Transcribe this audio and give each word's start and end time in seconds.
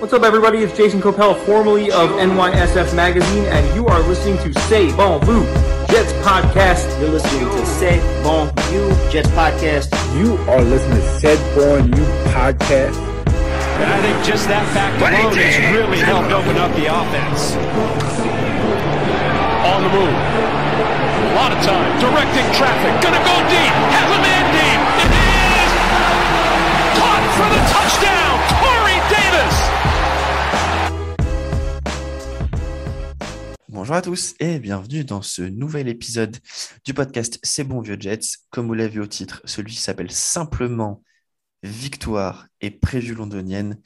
What's 0.00 0.12
up, 0.12 0.22
everybody? 0.22 0.58
It's 0.58 0.76
Jason 0.76 1.00
Copel, 1.00 1.34
formerly 1.46 1.90
of 1.90 2.10
NYSF 2.10 2.94
Magazine, 2.94 3.44
and 3.44 3.64
you 3.74 3.86
are 3.86 4.00
listening 4.02 4.36
to 4.38 4.60
Say 4.62 4.94
Bon 4.96 5.20
Vu 5.24 5.44
Jets 5.88 6.12
Podcast. 6.24 6.84
You're 7.00 7.10
listening 7.10 7.48
to 7.48 7.66
Say 7.66 7.98
Bon 8.22 8.48
You 8.72 8.88
Jets 9.10 9.28
Podcast. 9.30 9.88
You 10.18 10.36
are 10.50 10.62
listening 10.62 10.98
to 11.00 11.20
Said 11.20 11.38
Born 11.54 11.86
You 11.88 12.04
Podcast. 12.34 12.96
And 13.80 13.88
I 13.90 14.00
think 14.02 14.24
just 14.24 14.48
that 14.48 14.66
fact 14.74 15.00
alone 15.00 15.34
has 15.34 15.56
really 15.74 15.98
helped 15.98 16.30
open 16.30 16.56
up 16.58 16.74
the 16.76 16.86
offense. 16.90 17.54
On 19.64 19.78
the 19.82 19.90
move. 19.94 20.14
A 20.14 21.34
lot 21.34 21.50
of 21.50 21.60
time. 21.64 21.88
Directing 21.98 22.46
traffic. 22.54 22.92
Gonna 23.02 23.22
go 23.24 23.36
deep. 23.48 23.72
Has 23.94 24.08
a 24.10 24.20
man 24.22 24.53
Bonjour 33.84 33.96
à 33.96 34.00
tous 34.00 34.34
et 34.40 34.60
bienvenue 34.60 35.04
dans 35.04 35.20
ce 35.20 35.42
nouvel 35.42 35.88
épisode 35.88 36.38
du 36.86 36.94
podcast 36.94 37.38
C'est 37.42 37.64
bon 37.64 37.82
vieux 37.82 37.98
Jets. 38.00 38.38
Comme 38.48 38.66
vous 38.66 38.72
l'avez 38.72 38.88
vu 38.88 39.00
au 39.02 39.06
titre, 39.06 39.42
celui 39.44 39.72
qui 39.72 39.78
s'appelle 39.78 40.10
simplement 40.10 41.02
Victoire 41.62 42.46
et 42.62 42.70
prévue 42.70 43.14
londonienne. 43.14 43.78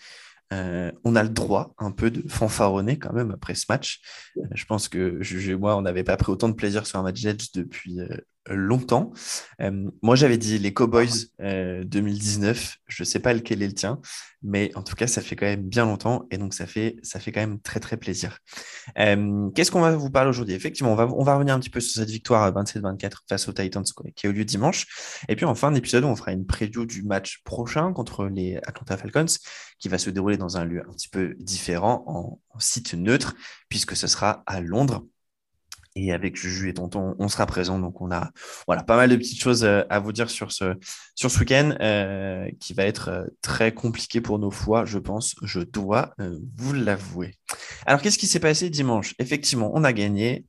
Euh, 0.53 0.93
on 1.03 1.17
a 1.17 1.25
le 1.25 1.31
droit 1.31 1.75
un 1.79 1.91
peu 1.91 2.13
de 2.13 2.29
fanfaronner 2.29 2.97
quand 2.97 3.13
même 3.13 3.33
après 3.33 3.57
ce 3.57 3.67
match. 3.69 4.01
Euh, 4.37 4.43
je 4.55 4.65
pense 4.67 4.89
que 4.89 5.21
Juju 5.21 5.55
et 5.55 5.57
moi, 5.57 5.77
on 5.77 5.83
n'avait 5.83 6.05
pas 6.05 6.17
pris 6.17 6.31
autant 6.31 6.49
de 6.49 6.55
plaisir 6.55 6.87
sur 6.87 7.01
un 7.01 7.03
match 7.03 7.17
Jets 7.17 7.49
depuis 7.55 7.99
euh, 7.99 8.19
longtemps. 8.51 9.13
Euh, 9.61 9.91
moi, 10.03 10.17
j'avais 10.17 10.39
dit 10.39 10.59
les 10.59 10.73
Cowboys 10.73 11.09
2019. 11.39 12.77
Je 12.87 13.03
ne 13.03 13.05
sais 13.05 13.19
pas 13.21 13.33
lequel 13.35 13.63
est 13.63 13.67
le 13.67 13.75
tien, 13.75 14.01
mais 14.43 14.71
en 14.77 14.83
tout 14.83 14.95
cas, 14.95 15.07
ça 15.07 15.21
fait 15.21 15.37
quand 15.37 15.47
même 15.47 15.69
bien 15.69 15.85
longtemps 15.85 16.27
et 16.31 16.39
donc 16.39 16.55
ça 16.55 16.67
fait, 16.67 16.97
ça 17.03 17.19
fait 17.19 17.33
quand 17.33 17.41
même 17.41 17.61
très, 17.61 17.81
très 17.81 17.97
plaisir. 17.97 18.39
Euh, 18.99 19.51
Qu'est-ce 19.55 19.71
qu'on 19.71 19.81
va 19.81 19.95
vous 19.97 20.11
parler 20.11 20.31
aujourd'hui? 20.31 20.55
Effectivement, 20.55 20.93
on 20.93 20.97
va, 20.97 21.07
on 21.07 21.25
va 21.25 21.35
revenir 21.35 21.55
un 21.55 21.61
petit 21.61 21.71
peu 21.71 21.81
sur 21.81 22.01
cette 22.01 22.11
victoire 22.11 22.43
à 22.43 22.53
27-24 22.53 23.13
face 23.29 23.49
aux 23.49 23.53
Titans 23.53 23.85
qui 24.15 24.27
a 24.27 24.31
eu 24.31 24.33
lieu 24.33 24.45
dimanche. 24.45 24.87
Et 25.29 25.37
puis 25.37 25.45
en 25.45 25.55
fin 25.55 25.73
d'épisode, 25.73 26.05
on 26.05 26.15
fera 26.15 26.33
une 26.33 26.47
preview 26.47 26.87
du 26.87 27.03
match 27.03 27.43
prochain 27.45 27.93
contre 27.93 28.27
les 28.27 28.57
Atlanta 28.67 28.97
Falcons 28.97 29.27
qui 29.79 29.89
va 29.89 29.99
se 29.99 30.11
dérouler 30.11 30.37
dans 30.37 30.57
un 30.57 30.65
lieu 30.65 30.83
un 30.89 30.93
petit 30.93 31.09
peu 31.09 31.35
différent, 31.39 32.05
en, 32.07 32.41
en 32.51 32.61
site 32.61 32.95
neutre, 32.95 33.35
puisque 33.69 33.97
ce 33.97 34.07
sera 34.07 34.43
à 34.47 34.61
Londres. 34.61 35.05
Et 36.01 36.13
avec 36.13 36.37
Juju 36.37 36.69
et 36.69 36.75
Tonton, 36.75 37.17
on 37.19 37.29
sera 37.29 37.45
présent. 37.45 37.81
Donc, 37.81 38.01
on 38.01 38.13
a 38.13 38.31
voilà, 38.69 38.85
pas 38.85 38.97
mal 38.97 39.11
de 39.11 39.17
petites 39.17 39.43
choses 39.43 39.65
euh, 39.65 39.83
à 39.91 39.99
vous 39.99 40.13
dire 40.13 40.31
sur 40.31 40.53
ce, 40.53 40.75
sur 41.17 41.29
ce 41.29 41.41
week-end 41.41 41.75
euh, 41.81 42.49
qui 42.61 42.73
va 42.73 42.85
être 42.85 43.09
euh, 43.09 43.25
très 43.43 43.75
compliqué 43.75 44.21
pour 44.21 44.39
nos 44.39 44.53
fois, 44.53 44.85
je 44.85 44.99
pense. 44.99 45.35
Je 45.43 45.59
dois 45.59 46.15
vous 46.57 46.73
l'avouer. 46.73 47.35
Alors, 47.85 48.01
qu'est-ce 48.01 48.19
qui 48.19 48.29
s'est 48.29 48.39
passé 48.39 48.71
dimanche? 48.71 49.15
Effectivement, 49.19 49.73
on 49.75 49.83
a 49.83 49.93
gagné. 49.93 50.47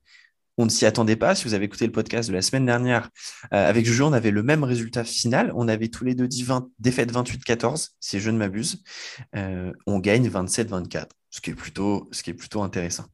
On 0.57 0.65
ne 0.65 0.69
s'y 0.69 0.85
attendait 0.85 1.15
pas. 1.15 1.33
Si 1.33 1.45
vous 1.45 1.55
avez 1.55 1.65
écouté 1.65 1.87
le 1.87 1.91
podcast 1.91 2.29
de 2.29 2.35
la 2.35 2.41
semaine 2.41 2.65
dernière, 2.65 3.09
avec 3.49 3.85
Juju, 3.85 4.03
on 4.03 4.13
avait 4.13 4.29
le 4.29 4.43
même 4.43 4.65
résultat 4.65 5.05
final. 5.05 5.53
On 5.55 5.69
avait 5.69 5.87
tous 5.87 6.03
les 6.03 6.15
deux 6.15 6.27
dit 6.27 6.43
20, 6.43 6.67
défaite 6.79 7.13
28-14, 7.13 7.91
si 8.01 8.19
je 8.19 8.29
ne 8.29 8.37
m'abuse. 8.37 8.83
On 9.33 9.99
gagne 9.99 10.27
27-24 10.27 11.05
ce 11.31 11.41
qui 11.41 11.51
est 11.51 11.55
plutôt, 11.55 12.09
ce 12.11 12.23
qui 12.23 12.31
est 12.31 12.33
plutôt 12.33 12.61
intéressant. 12.63 13.05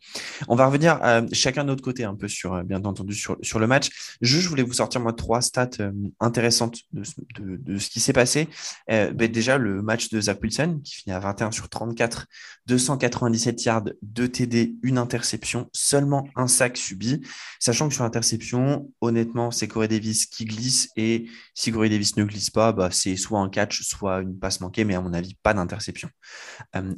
On 0.47 0.55
va 0.55 0.67
revenir 0.67 0.99
euh, 1.03 1.21
chacun 1.33 1.63
de 1.63 1.67
notre 1.67 1.83
côté 1.83 2.05
un 2.05 2.15
peu 2.15 2.27
sur, 2.27 2.53
euh, 2.53 2.63
bien 2.63 2.83
entendu, 2.83 3.13
sur, 3.13 3.37
sur 3.41 3.59
le 3.59 3.67
match. 3.67 3.89
Je, 4.21 4.39
je 4.39 4.47
voulais 4.47 4.63
vous 4.63 4.73
sortir 4.73 5.01
moi 5.01 5.13
trois 5.13 5.41
stats 5.41 5.69
euh, 5.81 5.91
intéressantes 6.19 6.79
de, 6.93 7.03
de, 7.39 7.77
ce 7.77 7.89
qui 7.89 7.99
s'est 7.99 8.13
passé. 8.13 8.47
Ben 8.87 9.31
déjà 9.31 9.57
le 9.57 9.81
match 9.81 10.09
de 10.09 10.21
Zach 10.21 10.41
Wilson 10.41 10.79
qui 10.83 10.95
finit 10.95 11.13
à 11.13 11.19
21 11.19 11.51
sur 11.51 11.67
34, 11.69 12.27
297 12.67 13.63
yards, 13.65 13.83
2 14.01 14.27
TD, 14.29 14.75
une 14.81 14.97
interception, 14.97 15.69
seulement 15.73 16.27
un 16.35 16.47
sac 16.47 16.77
subi. 16.77 17.21
Sachant 17.59 17.89
que 17.89 17.93
sur 17.93 18.03
interception, 18.03 18.89
honnêtement, 19.01 19.51
c'est 19.51 19.67
Corey 19.67 19.87
Davis 19.87 20.25
qui 20.25 20.45
glisse 20.45 20.89
et 20.95 21.27
si 21.53 21.71
Corey 21.71 21.89
Davis 21.89 22.15
ne 22.17 22.23
glisse 22.23 22.49
pas, 22.49 22.71
bah, 22.71 22.89
c'est 22.91 23.15
soit 23.15 23.39
un 23.39 23.49
catch, 23.49 23.81
soit 23.81 24.21
une 24.21 24.37
passe 24.37 24.61
manquée, 24.61 24.85
mais 24.85 24.95
à 24.95 25.01
mon 25.01 25.13
avis, 25.13 25.35
pas 25.43 25.53
d'interception. 25.53 26.09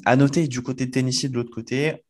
À 0.06 0.16
noter 0.16 0.48
du 0.48 0.62
côté 0.62 0.86
de 0.86 0.92
Tennessee 1.08 1.30
de 1.30 1.36
l'autre 1.36 1.54
côté, 1.54 2.04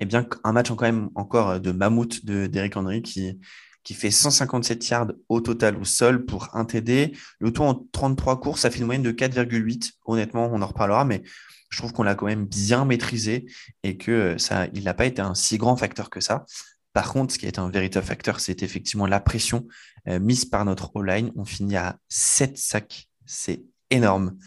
eh 0.00 0.06
bien, 0.06 0.26
un 0.44 0.52
match 0.52 0.68
quand 0.70 0.82
même 0.82 1.10
encore 1.14 1.60
de 1.60 1.72
mammouth 1.72 2.24
de 2.24 2.46
d'Eric 2.46 2.76
Henry 2.76 3.02
qui, 3.02 3.38
qui 3.82 3.94
fait 3.94 4.10
157 4.10 4.88
yards 4.88 5.12
au 5.28 5.40
total 5.40 5.76
au 5.76 5.84
sol 5.84 6.24
pour 6.24 6.54
un 6.54 6.64
TD. 6.64 7.16
Le 7.40 7.52
tout 7.52 7.62
en 7.62 7.74
33 7.92 8.40
courses, 8.40 8.60
ça 8.60 8.70
fait 8.70 8.78
une 8.78 8.86
moyenne 8.86 9.02
de 9.02 9.12
4,8. 9.12 9.92
Honnêtement, 10.06 10.50
on 10.52 10.62
en 10.62 10.66
reparlera, 10.66 11.04
mais 11.04 11.22
je 11.70 11.78
trouve 11.78 11.92
qu'on 11.92 12.02
l'a 12.02 12.14
quand 12.14 12.26
même 12.26 12.46
bien 12.46 12.84
maîtrisé 12.84 13.46
et 13.82 13.96
que 13.96 14.38
ça, 14.38 14.66
il 14.72 14.84
n'a 14.84 14.94
pas 14.94 15.06
été 15.06 15.20
un 15.20 15.34
si 15.34 15.58
grand 15.58 15.76
facteur 15.76 16.10
que 16.10 16.20
ça. 16.20 16.46
Par 16.92 17.12
contre, 17.12 17.34
ce 17.34 17.38
qui 17.38 17.46
été 17.46 17.60
un 17.60 17.70
véritable 17.70 18.06
facteur, 18.06 18.40
c'est 18.40 18.62
effectivement 18.62 19.06
la 19.06 19.20
pression 19.20 19.66
euh, 20.08 20.18
mise 20.18 20.44
par 20.44 20.64
notre 20.64 20.94
O-line. 20.96 21.32
On 21.36 21.44
finit 21.44 21.76
à 21.76 21.98
7 22.08 22.56
sacs. 22.56 23.08
C'est 23.26 23.62
énorme. 23.90 24.38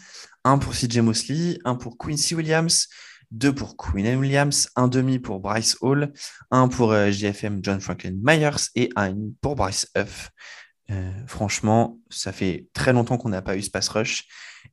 Un 0.44 0.58
pour 0.58 0.72
CJ 0.72 0.98
Mosley, 0.98 1.58
un 1.64 1.76
pour 1.76 1.96
Quincy 1.96 2.34
Williams, 2.34 2.88
deux 3.32 3.54
pour 3.54 3.76
Quinn 3.76 4.14
Williams, 4.16 4.68
un 4.76 4.88
demi 4.88 5.18
pour 5.18 5.40
Bryce 5.40 5.76
Hall, 5.80 6.12
un 6.50 6.68
pour 6.68 6.92
euh, 6.92 7.10
JFM 7.10 7.60
John 7.62 7.80
Franklin 7.80 8.14
Myers 8.22 8.68
et 8.74 8.90
un 8.94 9.14
pour 9.40 9.56
Bryce 9.56 9.90
Huff. 9.96 10.30
Euh, 10.90 11.10
franchement, 11.26 11.98
ça 12.10 12.32
fait 12.32 12.66
très 12.74 12.92
longtemps 12.92 13.16
qu'on 13.16 13.30
n'a 13.30 13.42
pas 13.42 13.56
eu 13.56 13.62
ce 13.62 13.70
pass 13.70 13.88
rush. 13.88 14.24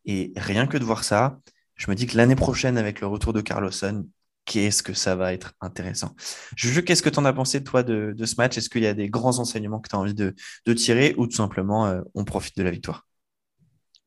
Et 0.05 0.33
rien 0.35 0.67
que 0.67 0.77
de 0.77 0.83
voir 0.83 1.03
ça, 1.03 1.39
je 1.75 1.89
me 1.89 1.95
dis 1.95 2.05
que 2.05 2.17
l'année 2.17 2.35
prochaine, 2.35 2.77
avec 2.77 2.99
le 2.99 3.07
retour 3.07 3.31
de 3.31 3.41
Carlosson, 3.41 4.05
qu'est-ce 4.43 4.83
que 4.83 4.93
ça 4.93 5.15
va 5.15 5.33
être 5.33 5.53
intéressant. 5.61 6.15
Juju, 6.55 6.83
qu'est-ce 6.83 7.01
que 7.01 7.09
tu 7.09 7.19
en 7.19 7.25
as 7.25 7.33
pensé, 7.33 7.63
toi, 7.63 7.83
de, 7.83 8.13
ce 8.25 8.35
match? 8.37 8.57
Est-ce 8.57 8.69
qu'il 8.69 8.83
y 8.83 8.87
a 8.87 8.93
des 8.93 9.09
grands 9.09 9.39
enseignements 9.39 9.79
que 9.79 9.87
tu 9.87 9.95
as 9.95 9.99
envie 9.99 10.13
de, 10.13 10.35
de, 10.65 10.73
tirer 10.73 11.15
ou 11.17 11.27
tout 11.27 11.35
simplement 11.35 11.85
euh, 11.87 12.01
on 12.15 12.25
profite 12.25 12.57
de 12.57 12.63
la 12.63 12.71
victoire? 12.71 13.07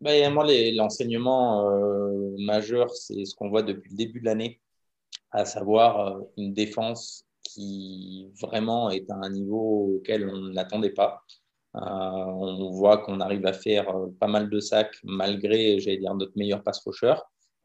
Bah, 0.03 0.31
moi, 0.31 0.45
l'enseignement 0.73 1.71
euh, 1.71 2.35
majeur, 2.39 2.91
c'est 2.91 3.25
ce 3.25 3.35
qu'on 3.35 3.49
voit 3.49 3.63
depuis 3.63 3.91
le 3.91 3.97
début 3.97 4.21
de 4.21 4.27
l'année, 4.27 4.61
à 5.31 5.45
savoir 5.45 6.17
euh, 6.17 6.21
une 6.37 6.53
défense 6.55 7.25
qui 7.43 8.29
vraiment 8.41 8.91
est 8.91 9.11
à 9.11 9.15
un 9.15 9.31
niveau 9.31 9.97
auquel 9.97 10.29
on 10.29 10.39
n'attendait 10.51 10.91
pas. 10.91 11.23
Euh, 11.77 11.81
on 11.81 12.71
voit 12.71 12.99
qu'on 12.99 13.21
arrive 13.21 13.47
à 13.47 13.53
faire 13.53 13.89
euh, 13.97 14.09
pas 14.21 14.27
mal 14.27 14.51
de 14.51 14.61
sacs 14.61 14.97
malgré, 15.05 15.81
j'allais 15.81 15.99
dire, 15.99 16.15
notre 16.15 16.37
meilleur 16.37 16.63
pass 16.63 16.81
rusher 16.85 17.15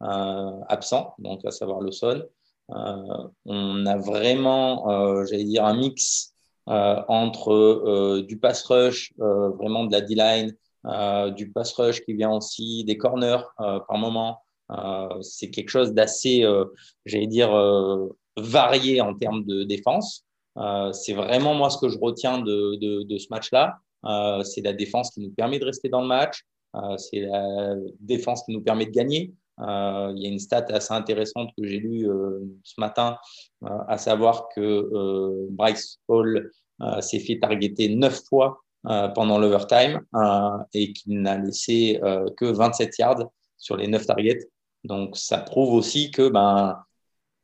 euh, 0.02 0.50
absent, 0.68 1.14
donc 1.18 1.44
à 1.44 1.50
savoir 1.50 1.80
le 1.80 1.90
sol. 1.92 2.28
on 2.68 3.86
a 3.86 3.96
vraiment, 3.96 5.24
j'allais 5.24 5.44
dire, 5.44 5.64
un 5.64 5.76
mix 5.76 6.34
entre 6.66 8.20
du 8.20 8.38
pass 8.38 8.62
rush, 8.64 9.12
vraiment 9.16 9.84
de 9.84 9.92
la 9.92 10.02
D-line, 10.02 10.50
euh, 10.50 10.67
du 10.84 11.50
pass 11.50 11.72
rush 11.72 12.02
qui 12.04 12.14
vient 12.14 12.30
aussi, 12.30 12.84
des 12.84 12.96
corners 12.96 13.42
euh, 13.60 13.80
par 13.80 13.98
moment. 13.98 14.40
Euh, 14.70 15.20
c'est 15.22 15.50
quelque 15.50 15.70
chose 15.70 15.92
d'assez, 15.92 16.44
j'allais 17.06 17.26
dire, 17.26 17.50
varié 18.36 19.00
en 19.00 19.14
termes 19.14 19.44
de 19.44 19.64
défense. 19.64 20.24
c'est 20.92 21.14
vraiment 21.14 21.54
moi 21.54 21.70
ce 21.70 21.78
que 21.78 21.88
je 21.88 21.98
retiens 21.98 22.38
de, 22.38 23.18
ce 23.18 23.26
match-là. 23.30 23.78
c'est 24.44 24.62
la 24.62 24.72
défense 24.72 25.10
qui 25.10 25.20
nous 25.20 25.30
permet 25.30 25.58
de 25.58 25.64
rester 25.64 25.88
dans 25.88 26.02
le 26.02 26.08
match. 26.08 26.42
c'est 26.98 27.20
la 27.20 27.74
défense 28.00 28.44
qui 28.44 28.52
nous 28.52 28.62
permet 28.62 28.86
de 28.86 28.90
gagner. 28.90 29.32
Euh, 29.60 30.12
il 30.16 30.22
y 30.22 30.26
a 30.26 30.28
une 30.28 30.38
stat 30.38 30.66
assez 30.68 30.92
intéressante 30.94 31.50
que 31.56 31.66
j'ai 31.66 31.78
lue 31.78 32.08
euh, 32.08 32.40
ce 32.62 32.80
matin, 32.80 33.18
euh, 33.64 33.68
à 33.88 33.98
savoir 33.98 34.48
que 34.54 35.48
Bryce 35.50 35.98
Hall 36.06 36.50
s'est 37.00 37.18
fait 37.18 37.40
targeter 37.40 37.88
neuf 37.88 38.22
fois 38.28 38.60
euh, 38.60 38.67
pendant 38.84 39.38
l'overtime 39.38 40.00
euh, 40.14 40.58
et 40.72 40.92
qu'il 40.92 41.20
n'a 41.20 41.36
laissé 41.36 42.00
euh, 42.02 42.26
que 42.36 42.46
27 42.46 42.98
yards 42.98 43.24
sur 43.56 43.76
les 43.76 43.88
9 43.88 44.06
targets. 44.06 44.48
Donc 44.84 45.16
ça 45.16 45.38
prouve 45.38 45.74
aussi 45.74 46.10
que 46.10 46.28
ben, 46.28 46.78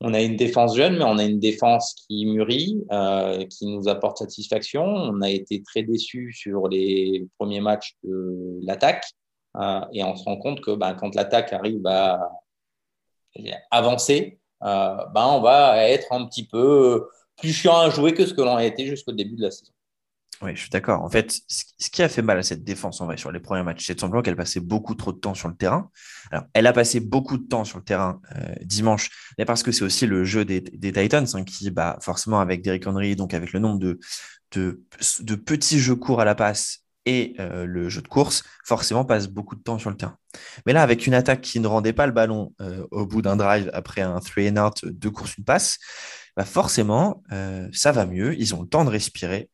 on 0.00 0.14
a 0.14 0.20
une 0.20 0.36
défense 0.36 0.76
jeune, 0.76 0.98
mais 0.98 1.04
on 1.04 1.18
a 1.18 1.24
une 1.24 1.40
défense 1.40 1.94
qui 1.94 2.26
mûrit, 2.26 2.84
euh, 2.92 3.44
qui 3.46 3.66
nous 3.66 3.88
apporte 3.88 4.18
satisfaction. 4.18 4.84
On 4.84 5.20
a 5.22 5.30
été 5.30 5.62
très 5.62 5.82
déçus 5.82 6.32
sur 6.32 6.68
les 6.68 7.26
premiers 7.38 7.60
matchs 7.60 7.96
de 8.04 8.58
l'attaque. 8.62 9.04
Euh, 9.56 9.80
et 9.92 10.02
on 10.02 10.16
se 10.16 10.24
rend 10.24 10.36
compte 10.36 10.60
que 10.60 10.72
ben, 10.72 10.94
quand 10.94 11.14
l'attaque 11.14 11.52
arrive 11.52 11.86
à 11.86 12.28
avancer, 13.70 14.38
euh, 14.62 14.96
ben, 15.14 15.26
on 15.26 15.40
va 15.40 15.88
être 15.88 16.12
un 16.12 16.26
petit 16.26 16.46
peu 16.46 17.08
plus 17.36 17.52
chiant 17.52 17.78
à 17.78 17.90
jouer 17.90 18.14
que 18.14 18.26
ce 18.26 18.34
que 18.34 18.42
l'on 18.42 18.56
a 18.56 18.64
été 18.64 18.86
jusqu'au 18.86 19.12
début 19.12 19.36
de 19.36 19.42
la 19.42 19.50
saison. 19.50 19.73
Oui, 20.44 20.50
je 20.54 20.60
suis 20.60 20.68
d'accord. 20.68 21.02
En 21.02 21.08
fait, 21.08 21.40
ce 21.48 21.88
qui 21.88 22.02
a 22.02 22.08
fait 22.10 22.20
mal 22.20 22.38
à 22.38 22.42
cette 22.42 22.64
défense 22.64 23.00
en 23.00 23.06
vrai 23.06 23.16
sur 23.16 23.32
les 23.32 23.40
premiers 23.40 23.62
matchs, 23.62 23.86
c'est 23.86 23.94
tout 23.94 24.02
simplement 24.02 24.20
qu'elle 24.20 24.36
passait 24.36 24.60
beaucoup 24.60 24.94
trop 24.94 25.10
de 25.10 25.18
temps 25.18 25.32
sur 25.32 25.48
le 25.48 25.56
terrain. 25.56 25.90
Alors, 26.30 26.44
elle 26.52 26.66
a 26.66 26.74
passé 26.74 27.00
beaucoup 27.00 27.38
de 27.38 27.48
temps 27.48 27.64
sur 27.64 27.78
le 27.78 27.84
terrain 27.84 28.20
euh, 28.36 28.54
dimanche, 28.60 29.08
mais 29.38 29.46
parce 29.46 29.62
que 29.62 29.72
c'est 29.72 29.84
aussi 29.84 30.06
le 30.06 30.22
jeu 30.24 30.44
des, 30.44 30.62
Titans 30.62 31.26
hein, 31.32 31.44
qui, 31.44 31.70
bah, 31.70 31.96
forcément, 32.02 32.40
avec 32.40 32.60
Derrick 32.60 32.86
Henry, 32.86 33.16
donc 33.16 33.32
avec 33.32 33.54
le 33.54 33.60
nombre 33.60 33.78
de, 33.78 33.98
petits 35.36 35.78
jeux 35.78 35.96
courts 35.96 36.20
à 36.20 36.26
la 36.26 36.34
passe, 36.34 36.80
et 37.06 37.34
euh, 37.38 37.64
le 37.64 37.88
jeu 37.88 38.02
de 38.02 38.08
course, 38.08 38.44
forcément, 38.64 39.06
passe 39.06 39.28
beaucoup 39.28 39.56
de 39.56 39.62
temps 39.62 39.78
sur 39.78 39.88
le 39.88 39.96
terrain. 39.96 40.16
Mais 40.66 40.74
là, 40.74 40.82
avec 40.82 41.06
une 41.06 41.14
attaque 41.14 41.40
qui 41.40 41.58
ne 41.58 41.66
rendait 41.66 41.92
pas 41.94 42.06
le 42.06 42.12
ballon 42.12 42.52
euh, 42.60 42.86
au 42.90 43.06
bout 43.06 43.22
d'un 43.22 43.36
drive 43.36 43.70
après 43.72 44.02
un 44.02 44.20
three 44.20 44.50
and 44.50 44.56
out, 44.56 44.84
deux 44.84 45.10
courses, 45.10 45.38
une 45.38 45.44
passe, 45.44 45.78
bah 46.36 46.44
forcément, 46.44 47.22
euh, 47.32 47.68
ça 47.72 47.92
va 47.92 48.06
mieux. 48.06 48.38
Ils 48.38 48.54
ont 48.54 48.62
le 48.62 48.68
temps 48.68 48.84
de 48.84 48.90
respirer. 48.90 49.50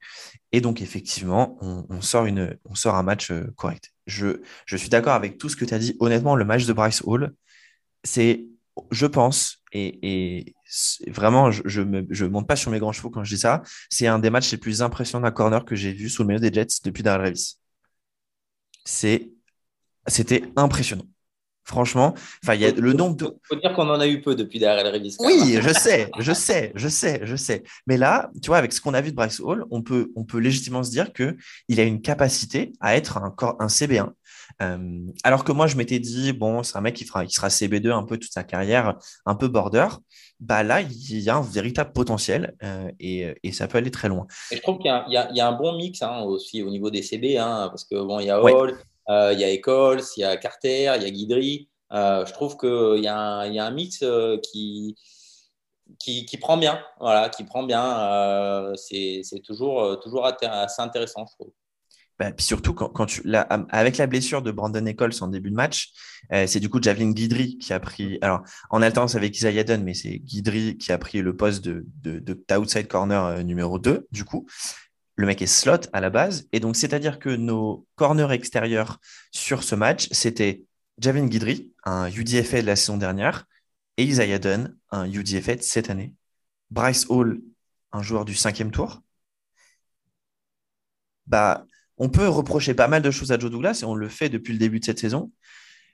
Et 0.52 0.60
donc, 0.60 0.82
effectivement, 0.82 1.58
on, 1.60 2.00
sort, 2.00 2.26
un 2.94 3.02
match 3.02 3.32
correct. 3.56 3.92
Je, 4.06 4.40
suis 4.76 4.88
d'accord 4.88 5.14
avec 5.14 5.38
tout 5.38 5.48
ce 5.48 5.56
que 5.56 5.64
tu 5.64 5.74
as 5.74 5.78
dit. 5.78 5.96
Honnêtement, 6.00 6.36
le 6.36 6.44
match 6.44 6.66
de 6.66 6.72
Bryce 6.72 7.02
Hall, 7.04 7.34
c'est, 8.02 8.46
je 8.90 9.06
pense, 9.06 9.62
et, 9.72 10.54
vraiment, 11.08 11.50
je 11.52 11.82
ne 11.82 12.28
monte 12.28 12.48
pas 12.48 12.56
sur 12.56 12.70
mes 12.70 12.78
grands 12.78 12.92
chevaux 12.92 13.10
quand 13.10 13.24
je 13.24 13.34
dis 13.34 13.40
ça, 13.40 13.62
c'est 13.88 14.06
un 14.06 14.18
des 14.18 14.30
matchs 14.30 14.50
les 14.50 14.58
plus 14.58 14.82
impressionnants 14.82 15.26
à 15.26 15.30
corner 15.30 15.64
que 15.64 15.76
j'ai 15.76 15.92
vu 15.92 16.08
sous 16.08 16.22
le 16.22 16.28
milieu 16.28 16.40
des 16.40 16.52
Jets 16.52 16.80
depuis 16.84 17.02
Darrell 17.02 17.28
Revis. 17.28 17.58
C'était 20.06 20.42
impressionnant. 20.56 21.06
Franchement, 21.64 22.14
enfin, 22.42 22.54
il 22.54 22.62
y 22.62 22.64
a 22.64 22.72
le 22.72 22.92
nombre 22.92 23.16
de. 23.16 23.36
faut 23.44 23.56
dire 23.56 23.72
qu'on 23.74 23.88
en 23.88 24.00
a 24.00 24.06
eu 24.06 24.20
peu 24.20 24.34
depuis 24.34 24.58
Darrell 24.58 24.92
Revis. 24.92 25.16
Oui, 25.20 25.58
je 25.60 25.72
sais, 25.72 26.10
je 26.18 26.32
sais, 26.32 26.72
je 26.74 26.88
sais, 26.88 27.20
je 27.22 27.36
sais. 27.36 27.62
Mais 27.86 27.96
là, 27.96 28.30
tu 28.42 28.48
vois, 28.48 28.58
avec 28.58 28.72
ce 28.72 28.80
qu'on 28.80 28.94
a 28.94 29.00
vu 29.00 29.10
de 29.10 29.16
Bryce 29.16 29.40
Hall, 29.40 29.64
on 29.70 29.82
peut, 29.82 30.10
on 30.16 30.24
peut 30.24 30.38
légitimement 30.38 30.82
se 30.82 30.90
dire 30.90 31.12
qu'il 31.12 31.80
a 31.80 31.82
une 31.82 32.00
capacité 32.00 32.72
à 32.80 32.96
être 32.96 33.18
un, 33.18 33.34
un 33.58 33.66
CB1 33.66 34.10
euh, 34.62 35.06
alors 35.24 35.44
que 35.44 35.52
moi, 35.52 35.66
je 35.66 35.76
m'étais 35.76 35.98
dit, 35.98 36.32
bon, 36.32 36.62
c'est 36.62 36.76
un 36.76 36.80
mec 36.80 36.94
qui, 36.94 37.04
fera, 37.04 37.24
qui 37.24 37.34
sera 37.34 37.48
CB2 37.48 37.90
un 37.90 38.02
peu 38.02 38.18
toute 38.18 38.32
sa 38.32 38.44
carrière, 38.44 38.96
un 39.26 39.34
peu 39.34 39.48
border. 39.48 39.88
Bah 40.38 40.62
là, 40.62 40.80
il 40.80 41.20
y 41.20 41.28
a 41.28 41.36
un 41.36 41.42
véritable 41.42 41.92
potentiel 41.92 42.54
euh, 42.62 42.90
et, 42.98 43.34
et, 43.42 43.52
ça 43.52 43.68
peut 43.68 43.76
aller 43.76 43.90
très 43.90 44.08
loin. 44.08 44.26
Et 44.50 44.56
je 44.56 44.62
trouve 44.62 44.78
qu'il 44.78 44.90
y, 44.90 45.36
y, 45.36 45.40
a 45.40 45.48
un 45.48 45.52
bon 45.52 45.76
mix 45.76 46.00
hein, 46.00 46.22
aussi 46.22 46.62
au 46.62 46.70
niveau 46.70 46.90
des 46.90 47.02
CB, 47.02 47.36
hein, 47.36 47.68
parce 47.68 47.84
que 47.84 48.02
bon, 48.02 48.20
il 48.20 48.26
y 48.26 48.30
a 48.30 48.42
Hall, 48.42 48.78
il 49.32 49.40
y 49.40 49.44
a 49.44 49.50
Eccles, 49.50 50.02
il 50.16 50.20
y 50.20 50.24
a 50.24 50.36
Carter, 50.36 50.92
il 50.96 51.02
y 51.02 51.06
a 51.06 51.10
Guidry. 51.10 51.68
je 51.90 52.32
trouve 52.32 52.56
qu'il 52.56 53.00
y, 53.00 53.04
y 53.04 53.08
a 53.08 53.64
un 53.66 53.70
mix 53.70 54.04
qui, 54.42 54.96
qui, 55.98 56.24
qui, 56.24 56.38
prend 56.38 56.56
bien, 56.56 56.80
voilà, 57.00 57.28
qui 57.28 57.44
prend 57.44 57.64
bien. 57.64 58.72
c'est 58.76 59.22
toujours, 59.44 60.00
toujours 60.00 60.26
assez 60.26 60.82
intéressant, 60.82 61.26
je 61.26 61.34
trouve. 61.34 61.52
Bah, 62.20 62.32
puis 62.32 62.44
surtout, 62.44 62.74
quand, 62.74 63.06
tu, 63.06 63.22
avec 63.70 63.96
la 63.96 64.06
blessure 64.06 64.42
de 64.42 64.50
Brandon 64.50 64.84
Eccles 64.84 65.22
en 65.22 65.28
début 65.28 65.50
de 65.50 65.54
match, 65.54 65.90
euh, 66.34 66.46
c'est 66.46 66.60
du 66.60 66.68
coup 66.68 66.78
Javelin 66.80 67.12
Guidry 67.12 67.56
qui 67.56 67.72
a 67.72 67.80
pris, 67.80 68.18
alors 68.20 68.42
en 68.68 68.82
alternance 68.82 69.14
avec 69.14 69.34
Isaiah 69.34 69.64
Dunn, 69.64 69.82
mais 69.82 69.94
c'est 69.94 70.18
Guidry 70.18 70.76
qui 70.76 70.92
a 70.92 70.98
pris 70.98 71.22
le 71.22 71.34
poste 71.34 71.64
de, 71.64 71.86
de, 72.02 72.54
outside 72.54 72.88
corner 72.88 73.24
euh, 73.24 73.42
numéro 73.42 73.78
2, 73.78 74.06
du 74.12 74.26
coup. 74.26 74.46
Le 75.20 75.26
mec 75.26 75.42
est 75.42 75.46
slot 75.46 75.80
à 75.92 76.00
la 76.00 76.08
base. 76.08 76.48
Et 76.52 76.60
donc, 76.60 76.76
c'est-à-dire 76.76 77.18
que 77.18 77.28
nos 77.28 77.86
corners 77.94 78.32
extérieurs 78.32 79.00
sur 79.32 79.62
ce 79.62 79.74
match, 79.74 80.08
c'était 80.12 80.64
Javelin 80.96 81.26
Guidry, 81.26 81.74
un 81.84 82.10
UDFA 82.10 82.62
de 82.62 82.66
la 82.66 82.74
saison 82.74 82.96
dernière, 82.96 83.44
et 83.98 84.04
Isaiah 84.04 84.38
Dunn, 84.38 84.74
un 84.90 85.04
UDFA 85.12 85.56
de 85.56 85.62
cette 85.62 85.90
année. 85.90 86.14
Bryce 86.70 87.04
Hall, 87.10 87.42
un 87.92 88.00
joueur 88.00 88.24
du 88.24 88.34
cinquième 88.34 88.70
tour. 88.70 89.02
Bah, 91.26 91.66
on 91.98 92.08
peut 92.08 92.26
reprocher 92.26 92.72
pas 92.72 92.88
mal 92.88 93.02
de 93.02 93.10
choses 93.10 93.30
à 93.30 93.38
Joe 93.38 93.50
Douglas 93.50 93.80
et 93.82 93.84
on 93.84 93.94
le 93.94 94.08
fait 94.08 94.30
depuis 94.30 94.54
le 94.54 94.58
début 94.58 94.80
de 94.80 94.86
cette 94.86 95.00
saison. 95.00 95.30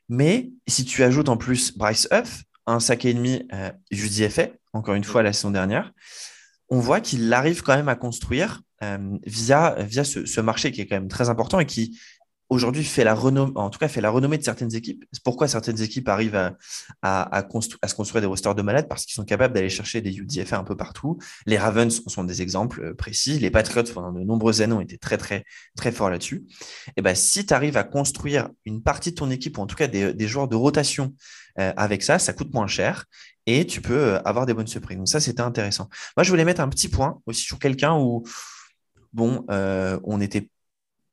Mais 0.08 0.52
si 0.68 0.84
tu 0.84 1.02
ajoutes 1.02 1.30
en 1.30 1.36
plus 1.36 1.76
Bryce 1.76 2.06
Huff, 2.12 2.44
un 2.66 2.78
sac 2.78 3.04
et 3.04 3.12
demi 3.12 3.44
euh, 3.52 3.72
juste 3.90 4.20
effet, 4.20 4.60
encore 4.72 4.94
une 4.94 5.02
fois 5.02 5.24
la 5.24 5.32
saison 5.32 5.50
dernière, 5.50 5.92
on 6.68 6.78
voit 6.78 7.00
qu'il 7.00 7.32
arrive 7.32 7.62
quand 7.62 7.74
même 7.74 7.88
à 7.88 7.96
construire 7.96 8.62
euh, 8.82 9.18
via, 9.26 9.74
via 9.78 10.04
ce, 10.04 10.40
marché 10.40 10.72
qui 10.72 10.80
est 10.80 10.86
quand 10.86 10.96
même 10.96 11.08
très 11.08 11.28
important 11.28 11.60
et 11.60 11.66
qui 11.66 11.98
aujourd'hui 12.48 12.84
fait 12.84 13.04
la 13.04 13.14
renommée, 13.14 13.52
en 13.56 13.70
tout 13.70 13.78
cas 13.78 13.88
fait 13.88 14.00
la 14.00 14.10
renommée 14.10 14.38
de 14.38 14.42
certaines 14.42 14.74
équipes. 14.74 15.04
Pourquoi 15.24 15.48
certaines 15.48 15.80
équipes 15.82 16.08
arrivent 16.08 16.36
à, 16.36 16.56
à, 17.02 17.42
se 17.50 17.94
construire 17.94 18.20
des 18.20 18.26
rosters 18.26 18.54
de 18.54 18.62
malades 18.62 18.86
Parce 18.88 19.04
qu'ils 19.04 19.14
sont 19.14 19.24
capables 19.24 19.54
d'aller 19.54 19.68
chercher 19.68 20.00
des 20.00 20.16
UDFA 20.16 20.58
un 20.58 20.64
peu 20.64 20.76
partout. 20.76 21.18
Les 21.46 21.58
Ravens 21.58 22.02
sont 22.06 22.24
des 22.24 22.42
exemples 22.42 22.82
euh, 22.82 22.94
précis. 22.94 23.38
Les 23.38 23.50
Patriots, 23.50 23.92
pendant 23.92 24.12
de 24.12 24.20
nombreuses 24.20 24.62
années, 24.62 24.74
ont 24.74 24.80
été 24.80 24.98
très, 24.98 25.18
très, 25.18 25.44
très 25.76 25.90
forts 25.90 26.10
là-dessus. 26.10 26.44
Et 26.96 27.02
ben, 27.02 27.14
si 27.14 27.46
tu 27.46 27.52
arrives 27.52 27.76
à 27.76 27.84
construire 27.84 28.48
une 28.64 28.82
partie 28.82 29.10
de 29.10 29.16
ton 29.16 29.30
équipe, 29.30 29.58
ou 29.58 29.62
en 29.62 29.66
tout 29.66 29.76
cas 29.76 29.88
des, 29.88 30.28
joueurs 30.28 30.48
de 30.48 30.56
rotation 30.56 31.14
euh, 31.58 31.72
avec 31.76 32.02
ça, 32.02 32.18
ça 32.18 32.32
coûte 32.32 32.52
moins 32.52 32.66
cher 32.66 33.06
et 33.46 33.64
tu 33.66 33.80
peux 33.80 34.16
avoir 34.24 34.44
des 34.46 34.54
bonnes 34.54 34.66
surprises. 34.66 34.98
Donc 34.98 35.08
ça, 35.08 35.20
c'était 35.20 35.40
intéressant. 35.40 35.88
Moi, 36.16 36.24
je 36.24 36.30
voulais 36.30 36.44
mettre 36.44 36.60
un 36.60 36.68
petit 36.68 36.88
point 36.88 37.20
aussi 37.26 37.42
sur 37.42 37.58
quelqu'un 37.58 37.94
où, 37.94 38.24
bon, 39.12 39.44
on 39.48 40.20
était 40.20 40.48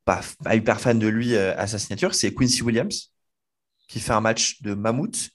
pas, 0.06 0.22
hyper 0.52 0.80
fan 0.80 1.00
de 1.00 1.08
lui 1.08 1.36
euh, 1.36 1.58
à 1.58 1.68
sa 1.68 1.80
signature, 1.80 2.14
c'est 2.14 2.34
Quincy 2.34 2.62
Williams, 2.62 3.12
qui 3.88 4.00
fait 4.00 4.14
un 4.14 4.22
match 4.22 4.62
de 4.62 4.74
mammouth. 4.74 5.30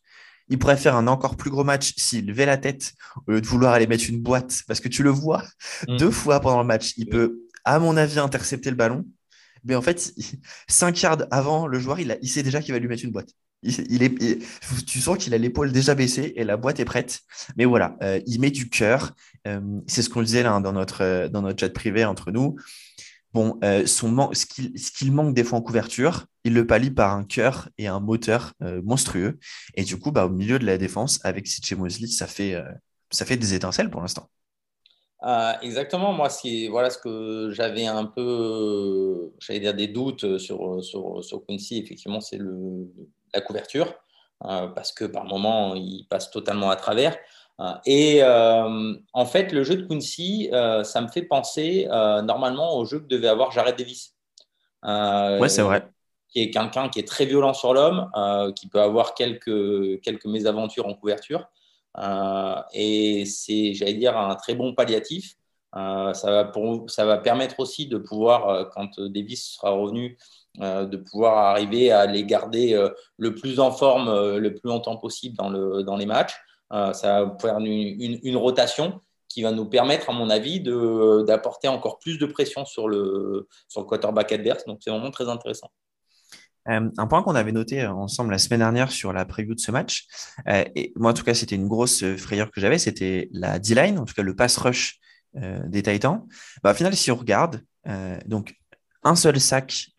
Il 0.48 0.58
pourrait 0.58 0.76
faire 0.76 0.96
un 0.96 1.06
encore 1.06 1.36
plus 1.36 1.50
gros 1.50 1.64
match 1.64 1.92
s'il 1.96 2.26
levait 2.26 2.46
la 2.46 2.56
tête 2.56 2.94
au 3.26 3.32
lieu 3.32 3.40
de 3.40 3.46
vouloir 3.46 3.74
aller 3.74 3.86
mettre 3.86 4.08
une 4.08 4.20
boîte, 4.20 4.62
parce 4.66 4.80
que 4.80 4.88
tu 4.88 5.02
le 5.02 5.10
vois 5.10 5.44
mm. 5.86 5.96
deux 5.96 6.10
fois 6.10 6.40
pendant 6.40 6.60
le 6.60 6.66
match. 6.66 6.94
Il 6.96 7.08
peut, 7.08 7.40
à 7.64 7.78
mon 7.78 7.96
avis, 7.96 8.18
intercepter 8.18 8.70
le 8.70 8.76
ballon. 8.76 9.04
Mais 9.64 9.74
en 9.74 9.82
fait, 9.82 10.14
cinq 10.68 11.02
yards 11.02 11.26
avant 11.30 11.66
le 11.66 11.78
joueur, 11.78 12.00
il, 12.00 12.18
il 12.22 12.28
sait 12.28 12.42
déjà 12.42 12.62
qu'il 12.62 12.72
va 12.72 12.78
lui 12.78 12.88
mettre 12.88 13.04
une 13.04 13.12
boîte. 13.12 13.30
Il, 13.62 14.02
est, 14.04 14.38
tu 14.86 15.00
sens 15.00 15.18
qu'il 15.18 15.34
a 15.34 15.38
l'épaule 15.38 15.72
déjà 15.72 15.94
baissée 15.96 16.32
et 16.36 16.44
la 16.44 16.56
boîte 16.56 16.78
est 16.78 16.84
prête. 16.84 17.20
Mais 17.56 17.64
voilà, 17.64 17.96
euh, 18.02 18.20
il 18.26 18.40
met 18.40 18.50
du 18.50 18.68
cœur. 18.68 19.14
Euh, 19.46 19.60
c'est 19.86 20.02
ce 20.02 20.08
qu'on 20.10 20.22
disait 20.22 20.44
là, 20.44 20.60
dans, 20.60 20.72
notre, 20.72 21.28
dans 21.28 21.42
notre 21.42 21.58
chat 21.58 21.72
privé 21.72 22.04
entre 22.04 22.30
nous. 22.30 22.56
Bon, 23.34 23.58
euh, 23.62 23.86
son 23.86 24.32
ce 24.32 24.46
qu'il 24.46 25.12
manque 25.12 25.34
des 25.34 25.44
fois 25.44 25.58
en 25.58 25.62
couverture, 25.62 26.26
il 26.44 26.54
le 26.54 26.66
pallie 26.66 26.90
par 26.90 27.12
un 27.12 27.24
cœur 27.24 27.68
et 27.76 27.86
un 27.86 28.00
moteur 28.00 28.54
euh, 28.62 28.80
monstrueux. 28.82 29.38
Et 29.74 29.84
du 29.84 29.98
coup, 29.98 30.12
bah, 30.12 30.24
au 30.26 30.30
milieu 30.30 30.58
de 30.58 30.64
la 30.64 30.78
défense, 30.78 31.20
avec 31.24 31.46
CJ 31.46 31.74
Mosley, 31.74 32.06
ça 32.06 32.26
fait, 32.26 32.54
euh, 32.54 32.64
ça 33.10 33.26
fait 33.26 33.36
des 33.36 33.52
étincelles 33.52 33.90
pour 33.90 34.00
l'instant. 34.00 34.30
exactement. 35.60 36.14
Moi, 36.14 36.28
voilà 36.70 36.88
ce 36.88 36.98
que 36.98 37.50
j'avais 37.52 37.86
un 37.86 38.06
peu, 38.06 39.30
j'allais 39.40 39.60
dire 39.60 39.74
des 39.74 39.88
doutes 39.88 40.38
sur, 40.38 40.82
sur, 40.82 41.22
sur 41.22 41.44
Quincy. 41.46 41.78
Effectivement, 41.78 42.20
c'est 42.20 42.38
la 43.34 43.40
couverture. 43.40 43.94
parce 44.40 44.92
que 44.92 45.04
par 45.04 45.24
moment, 45.24 45.74
il 45.74 46.06
passe 46.08 46.30
totalement 46.30 46.70
à 46.70 46.76
travers. 46.76 47.16
Euh, 47.60 47.72
et 47.86 48.22
euh, 48.22 48.94
en 49.12 49.26
fait, 49.26 49.52
le 49.52 49.64
jeu 49.64 49.76
de 49.76 49.86
Quincy, 49.86 50.48
euh, 50.52 50.84
ça 50.84 51.00
me 51.00 51.08
fait 51.08 51.22
penser 51.22 51.86
normalement 51.88 52.76
au 52.76 52.84
jeu 52.84 53.00
que 53.00 53.06
devait 53.06 53.28
avoir 53.28 53.50
Jared 53.50 53.76
Davis. 53.76 54.14
ouais, 54.84 55.48
c'est 55.48 55.62
vrai. 55.62 55.88
Qui 56.30 56.42
est 56.42 56.50
quelqu'un 56.50 56.90
qui 56.90 56.98
est 56.98 57.08
très 57.08 57.24
violent 57.24 57.54
sur 57.54 57.72
l'homme, 57.72 58.10
qui 58.54 58.68
peut 58.68 58.80
avoir 58.80 59.14
quelques, 59.14 60.00
quelques 60.02 60.26
mésaventures 60.26 60.86
en 60.86 60.94
couverture. 60.94 61.48
et 62.72 63.24
c'est, 63.24 63.74
j'allais 63.74 63.94
dire, 63.94 64.16
un 64.16 64.34
très 64.34 64.54
bon 64.54 64.74
palliatif. 64.74 65.36
ça, 65.72 66.12
va 66.24 66.44
pour, 66.44 66.90
ça 66.90 67.06
va 67.06 67.16
permettre 67.16 67.60
aussi 67.60 67.86
de 67.86 67.96
pouvoir, 67.96 68.68
quand 68.70 69.00
Davis 69.00 69.54
sera 69.56 69.70
revenu, 69.70 70.18
de 70.58 70.96
pouvoir 70.96 71.38
arriver 71.38 71.90
à 71.92 72.06
les 72.06 72.24
garder 72.24 72.88
le 73.16 73.34
plus 73.34 73.60
en 73.60 73.70
forme 73.70 74.36
le 74.36 74.54
plus 74.54 74.68
longtemps 74.68 74.96
possible 74.96 75.36
dans, 75.36 75.50
le, 75.50 75.82
dans 75.82 75.96
les 75.96 76.06
matchs. 76.06 76.34
Euh, 76.72 76.92
ça 76.92 77.24
va 77.24 77.36
faire 77.40 77.58
une, 77.58 78.36
rotation 78.36 79.00
qui 79.28 79.42
va 79.42 79.52
nous 79.52 79.66
permettre, 79.66 80.10
à 80.10 80.12
mon 80.12 80.30
avis, 80.30 80.60
d'apporter 80.60 81.68
encore 81.68 81.98
plus 81.98 82.18
de 82.18 82.26
pression 82.26 82.64
sur 82.64 82.88
le, 82.88 83.48
sur 83.68 83.80
le 83.80 83.86
quarterback 83.86 84.32
adverse. 84.32 84.64
Donc, 84.66 84.78
c'est 84.82 84.90
vraiment 84.90 85.10
très 85.10 85.28
intéressant. 85.28 85.70
Euh, 86.68 86.90
un 86.98 87.06
point 87.06 87.22
qu'on 87.22 87.34
avait 87.34 87.52
noté 87.52 87.86
ensemble 87.86 88.30
la 88.30 88.38
semaine 88.38 88.60
dernière 88.60 88.90
sur 88.90 89.12
la 89.12 89.24
preview 89.24 89.54
de 89.54 89.60
ce 89.60 89.70
match, 89.70 90.06
euh, 90.48 90.64
et 90.74 90.92
moi 90.96 91.12
en 91.12 91.14
tout 91.14 91.24
cas 91.24 91.32
c'était 91.32 91.56
une 91.56 91.66
grosse 91.66 92.04
frayeur 92.16 92.50
que 92.50 92.60
j'avais, 92.60 92.76
c'était 92.76 93.30
la 93.32 93.58
D-line, 93.58 93.98
en 93.98 94.04
tout 94.04 94.12
cas 94.12 94.22
le 94.22 94.36
pass 94.36 94.58
rush 94.58 94.98
des 95.34 95.82
Titans. 95.82 96.26
Bah, 96.62 96.72
au 96.72 96.74
final, 96.74 96.94
si 96.96 97.10
on 97.10 97.16
regarde, 97.16 97.62
donc 98.26 98.54
un 99.04 99.14
seul 99.14 99.40
sac 99.40 99.90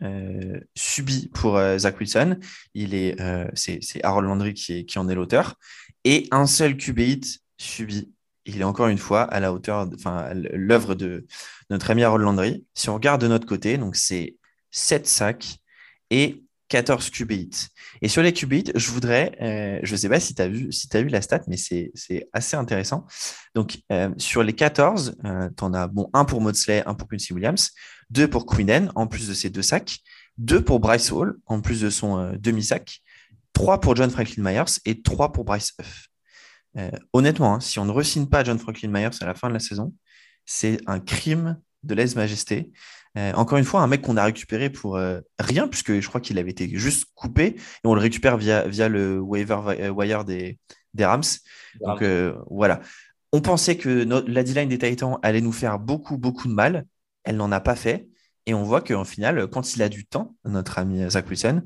subi 0.76 1.30
pour 1.34 1.60
Zach 1.78 2.00
Wilson, 2.00 2.38
il 2.74 2.94
est, 2.94 3.16
c'est, 3.54 4.04
Harold 4.04 4.28
Landry 4.28 4.54
qui, 4.54 4.86
qui 4.86 5.00
en 5.00 5.08
est 5.08 5.16
l'auteur 5.16 5.56
et 6.04 6.28
un 6.32 6.46
seul 6.48 6.78
QB 6.78 7.24
subi. 7.58 8.12
Il 8.46 8.62
est 8.62 8.66
encore 8.66 8.88
une 8.88 8.98
fois 8.98 9.24
à 9.24 9.40
la 9.40 9.54
hauteur, 9.54 9.88
enfin, 9.94 10.30
l'œuvre 10.34 10.96
de 10.96 11.28
notre 11.70 11.92
ami 11.92 12.04
Harold 12.04 12.24
Landry. 12.24 12.66
Si 12.74 12.90
on 12.90 12.96
regarde 12.96 13.22
de 13.22 13.28
notre 13.28 13.46
côté, 13.46 13.78
donc 13.78 13.96
c'est 13.96 14.38
7 14.72 15.08
sacs 15.08 15.58
et 16.10 16.44
14 16.70 17.10
QB 17.10 17.32
hits. 17.32 17.68
Et 18.02 18.08
sur 18.08 18.22
les 18.22 18.32
QB 18.32 18.54
hits, 18.54 18.72
je 18.76 18.90
voudrais, 18.92 19.38
euh, 19.42 19.80
je 19.84 19.92
ne 19.92 19.98
sais 19.98 20.10
pas 20.10 20.20
si 20.20 20.34
tu 20.34 20.42
as, 20.42 20.48
vu, 20.48 20.72
si 20.72 20.88
vu 20.94 21.08
la 21.08 21.22
stat, 21.22 21.42
mais 21.48 21.58
c'est 21.58 21.92
assez 22.32 22.56
intéressant. 22.56 23.06
Donc, 23.56 23.80
euh, 23.92 24.10
sur 24.18 24.44
les 24.44 24.54
14, 24.54 25.18
tu 25.58 25.64
en 25.64 25.74
as 25.74 25.88
bon, 25.88 26.10
un 26.14 26.26
pour 26.26 26.42
Maudsley, 26.42 26.84
un 26.86 26.94
pour 26.94 27.10
Quincy 27.10 27.34
Williams, 27.34 27.72
deux 28.10 28.28
pour 28.28 28.46
Quinnen, 28.46 28.92
en 28.96 29.08
plus 29.08 29.28
de 29.28 29.34
ses 29.34 29.50
deux 29.50 29.62
sacs, 29.62 30.00
deux 30.40 30.64
pour 30.64 30.80
Bryce 30.80 31.12
Hall, 31.12 31.38
en 31.46 31.62
plus 31.62 31.82
de 31.82 31.90
son 31.90 32.18
euh, 32.18 32.32
demi-sac, 32.40 33.02
3 33.54 33.82
pour 33.82 33.96
John 33.96 34.10
Franklin 34.10 34.44
Myers 34.44 34.80
et 34.86 35.02
3 35.02 35.32
pour 35.32 35.44
Bryce 35.44 35.74
Huff. 35.80 36.08
Euh, 36.78 36.92
honnêtement, 37.14 37.56
hein, 37.56 37.60
si 37.60 37.78
on 37.78 37.86
ne 37.86 37.92
re 37.92 38.30
pas 38.30 38.44
John 38.44 38.58
Franklin 38.58 38.90
Myers 38.90 39.18
à 39.22 39.26
la 39.26 39.36
fin 39.36 39.50
de 39.50 39.54
la 39.54 39.60
saison, 39.60 39.94
c'est 40.46 40.80
un 40.88 41.00
crime 41.00 41.60
de 41.84 41.94
lèse-majesté. 41.94 42.72
Encore 43.16 43.58
une 43.58 43.66
fois, 43.66 43.82
un 43.82 43.88
mec 43.88 44.02
qu'on 44.02 44.18
a 44.18 44.24
récupéré 44.24 44.70
pour 44.70 45.00
rien, 45.40 45.68
puisque 45.68 46.00
je 46.00 46.08
crois 46.08 46.22
qu'il 46.22 46.38
avait 46.38 46.52
été 46.52 46.70
juste 46.74 47.06
coupé, 47.16 47.46
et 47.46 47.58
on 47.84 47.94
le 47.94 48.02
récupère 48.02 48.38
via, 48.38 48.68
via 48.68 48.88
le 48.88 49.20
waiver 49.20 49.90
wire 49.90 50.24
des, 50.26 50.58
des 50.94 51.06
Rams. 51.06 51.24
Donc 51.82 52.04
voilà. 52.50 52.80
On 53.32 53.42
pensait 53.42 53.78
que 53.78 53.90
la 54.28 54.44
D-line 54.44 54.70
des 54.70 54.80
Titans 54.80 55.18
allait 55.22 55.42
nous 55.42 55.52
faire 55.52 55.80
beaucoup, 55.80 56.18
beaucoup 56.18 56.48
de 56.48 56.54
mal. 56.54 56.86
Elle 57.24 57.38
n'en 57.38 57.52
a 57.52 57.60
pas 57.60 57.76
fait. 57.76 58.08
Et 58.46 58.54
on 58.54 58.64
voit 58.64 58.82
qu'en 58.82 59.04
final, 59.04 59.48
quand 59.48 59.76
il 59.76 59.84
a 59.84 59.90
du 59.90 60.06
temps, 60.06 60.36
notre 60.46 60.80
ami 60.80 61.08
Zach 61.10 61.30
Wilson, 61.30 61.62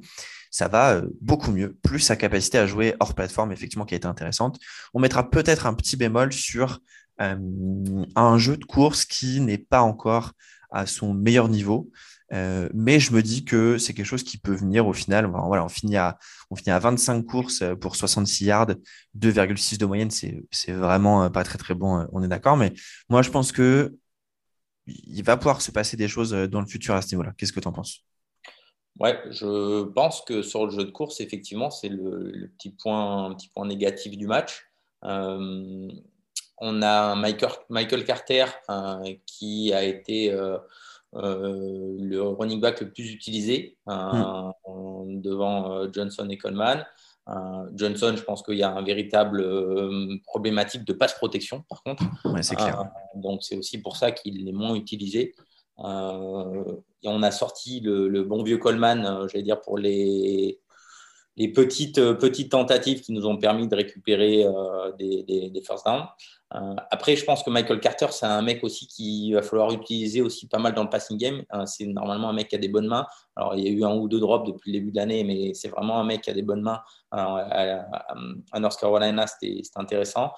ça 0.54 0.68
va 0.68 0.94
euh, 0.94 1.10
beaucoup 1.20 1.52
mieux. 1.52 1.78
Plus 1.82 2.00
sa 2.00 2.16
capacité 2.16 2.58
à 2.58 2.68
jouer 2.68 2.94
hors 3.00 3.16
plateforme, 3.16 3.52
effectivement, 3.52 3.86
qui 3.86 3.96
a 3.96 3.98
été 3.98 4.08
intéressante. 4.08 4.60
On 4.94 5.00
mettra 5.00 5.30
peut-être 5.30 5.66
un 5.66 5.74
petit 5.74 5.98
bémol 5.98 6.32
sur 6.32 6.80
euh, 7.22 7.36
un 8.16 8.38
jeu 8.38 8.58
de 8.58 8.66
course 8.66 9.06
qui 9.06 9.40
n'est 9.40 9.58
pas 9.58 9.82
encore 9.82 10.34
à 10.74 10.86
son 10.86 11.14
meilleur 11.14 11.50
niveau. 11.50 11.92
Euh, 12.34 12.68
mais 12.74 13.00
je 13.00 13.14
me 13.14 13.22
dis 13.22 13.46
que 13.46 13.78
c'est 13.78 13.94
quelque 13.94 14.06
chose 14.06 14.24
qui 14.24 14.38
peut 14.38 14.56
venir 14.56 14.88
au 14.88 14.94
final. 14.94 15.26
Voilà, 15.28 15.64
on, 15.64 15.70
finit 15.70 15.98
à, 15.98 16.18
on 16.50 16.56
finit 16.56 16.72
à 16.72 16.80
25 16.80 17.24
courses 17.24 17.64
pour 17.80 17.96
66 17.96 18.46
yards, 18.46 18.72
2,6 19.18 19.78
de 19.78 19.86
moyenne. 19.86 20.10
C'est 20.10 20.72
vraiment 20.72 21.30
pas 21.30 21.44
très 21.44 21.58
très 21.58 21.76
bon, 21.76 22.08
on 22.12 22.24
est 22.24 22.28
d'accord. 22.28 22.58
Mais 22.58 22.74
moi, 23.10 23.22
je 23.22 23.30
pense 23.30 23.52
que 23.52 23.96
il 24.88 25.24
va 25.24 25.38
pouvoir 25.38 25.62
se 25.62 25.72
passer 25.72 25.96
des 25.96 26.08
choses 26.08 26.32
dans 26.32 26.60
le 26.60 26.68
futur 26.68 26.96
à 26.96 27.02
ce 27.02 27.14
niveau-là. 27.16 27.34
Qu'est-ce 27.38 27.54
que 27.54 27.60
tu 27.60 27.68
en 27.68 27.72
penses? 27.72 28.04
Ouais, 29.00 29.20
je 29.32 29.84
pense 29.86 30.22
que 30.22 30.42
sur 30.42 30.66
le 30.66 30.72
jeu 30.72 30.86
de 30.86 30.92
course, 30.92 31.20
effectivement, 31.20 31.72
c'est 31.72 31.90
le, 31.90 32.52
petit, 32.58 32.72
point, 32.72 33.34
petit 33.34 33.50
point 33.50 33.66
négatif 33.66 34.18
du 34.18 34.28
match. 34.28 34.66
Euh, 35.04 35.90
on 36.58 36.82
a 36.82 37.16
Michael, 37.16 37.52
Michael 37.70 38.04
Carter 38.06 38.46
euh, 38.70 39.14
qui 39.26 39.74
a 39.74 39.84
été 39.84 40.32
euh, 40.32 40.58
le 41.14 42.22
running 42.22 42.60
back 42.60 42.82
le 42.82 42.92
plus 42.92 43.12
utilisé 43.12 43.78
mm. 43.86 44.52
devant 45.22 45.92
Johnson 45.92 46.28
et 46.30 46.38
Coleman. 46.38 46.86
Johnson, 47.74 48.14
je 48.18 48.24
pense 48.24 48.44
qu'il 48.44 48.58
y 48.58 48.64
a 48.64 48.72
un 48.72 48.84
véritable 48.84 49.46
problématique 50.24 50.84
de 50.84 50.94
passe 50.94 51.14
protection, 51.14 51.64
par 51.70 51.82
contre. 51.84 52.04
Ouais, 52.26 52.44
c'est 52.44 52.56
clair. 52.56 52.84
donc, 53.16 53.44
c'est 53.44 53.56
aussi 53.56 53.82
pour 53.82 53.96
ça 53.96 54.12
qu'il 54.12 54.48
est 54.48 54.52
moins 54.52 54.76
utilisé. 54.76 55.34
Euh, 55.80 56.76
et 57.02 57.08
on 57.08 57.24
a 57.24 57.32
sorti 57.32 57.80
le, 57.80 58.24
bon 58.24 58.44
vieux 58.44 58.58
Coleman, 58.58 59.06
euh, 59.06 59.28
j'allais 59.28 59.44
dire, 59.44 59.62
pour 59.62 59.78
les, 59.78 60.60
les 61.36 61.48
petites, 61.50 61.98
euh, 61.98 62.14
petites 62.14 62.52
tentatives 62.52 63.02
qui 63.02 63.12
nous 63.12 63.26
ont 63.26 63.38
permis 63.38 63.68
de 63.68 63.76
récupérer 63.76 64.46
des, 64.98 65.24
des, 65.24 65.62
first 65.62 65.86
downs. 65.86 66.06
Après, 66.92 67.16
je 67.16 67.26
pense 67.26 67.42
que 67.44 67.50
Michael 67.50 67.80
Carter, 67.80 68.08
c'est 68.12 68.26
un 68.26 68.42
mec 68.42 68.64
aussi 68.64 68.88
qu'il 68.88 69.34
va 69.34 69.42
falloir 69.42 69.72
utiliser 69.72 70.22
aussi 70.22 70.48
pas 70.48 70.60
mal 70.60 70.74
dans 70.74 70.84
le 70.84 70.90
passing 70.90 71.18
game. 71.18 71.44
c'est 71.66 71.86
normalement 71.86 72.30
un 72.30 72.34
mec 72.34 72.48
qui 72.48 72.56
a 72.56 72.60
des 72.60 72.68
bonnes 72.68 72.88
mains. 72.88 73.08
Alors, 73.36 73.56
il 73.56 73.64
y 73.64 73.68
a 73.68 73.72
eu 73.72 73.84
un 73.84 73.96
ou 73.96 74.08
deux 74.08 74.20
drops 74.20 74.48
depuis 74.48 74.72
le 74.72 74.80
début 74.80 74.92
de 74.92 74.98
l'année, 74.98 75.24
mais 75.24 75.54
c'est 75.54 75.70
vraiment 75.70 76.00
un 76.00 76.04
mec 76.04 76.22
qui 76.22 76.30
a 76.30 76.34
des 76.34 76.44
bonnes 76.44 76.62
mains. 76.62 76.82
à, 77.12 78.60
North 78.60 78.80
Carolina, 78.80 79.26
c'était 79.28 79.62
intéressant. 79.76 80.32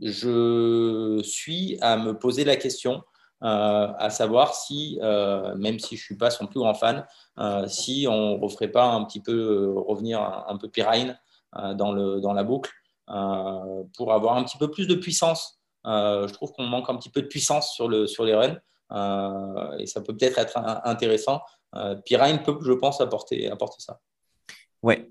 je 0.00 1.20
suis 1.24 1.78
à 1.80 1.96
me 1.96 2.16
poser 2.16 2.44
la 2.44 2.56
question 2.56 3.02
euh, 3.44 3.92
à 3.98 4.10
savoir 4.10 4.54
si, 4.54 4.98
euh, 5.00 5.54
même 5.54 5.78
si 5.78 5.96
je 5.96 6.02
ne 6.02 6.04
suis 6.04 6.16
pas 6.16 6.30
son 6.30 6.46
plus 6.46 6.58
grand 6.58 6.74
fan, 6.74 7.06
euh, 7.38 7.68
si 7.68 8.06
on 8.08 8.36
ne 8.36 8.42
referait 8.42 8.68
pas 8.68 8.86
un 8.86 9.04
petit 9.04 9.20
peu 9.20 9.72
revenir 9.76 10.20
un, 10.20 10.56
peu 10.56 10.68
Pirine 10.68 11.18
dans, 11.54 11.94
dans 11.94 12.32
la 12.32 12.44
boucle 12.44 12.70
pour 13.96 14.12
avoir 14.12 14.36
un 14.36 14.44
petit 14.44 14.58
peu 14.58 14.70
plus 14.70 14.86
de 14.86 14.94
puissance. 14.94 15.60
je 15.84 16.32
trouve 16.32 16.52
qu'on 16.52 16.66
manque 16.66 16.88
un 16.90 16.96
petit 16.96 17.10
peu 17.10 17.22
de 17.22 17.26
puissance 17.26 17.72
sur, 17.72 17.88
le, 17.88 18.06
sur 18.06 18.24
les 18.24 18.34
runs 18.34 18.58
et 19.78 19.86
ça 19.86 20.00
peut 20.00 20.16
peut-être 20.16 20.38
être 20.38 20.58
intéressant. 20.84 21.40
Pirine 22.04 22.42
peut, 22.42 22.58
je 22.62 22.72
pense, 22.72 23.00
apporter, 23.00 23.50
apporter 23.50 23.80
ça. 23.80 24.00
Ouais, 24.82 25.06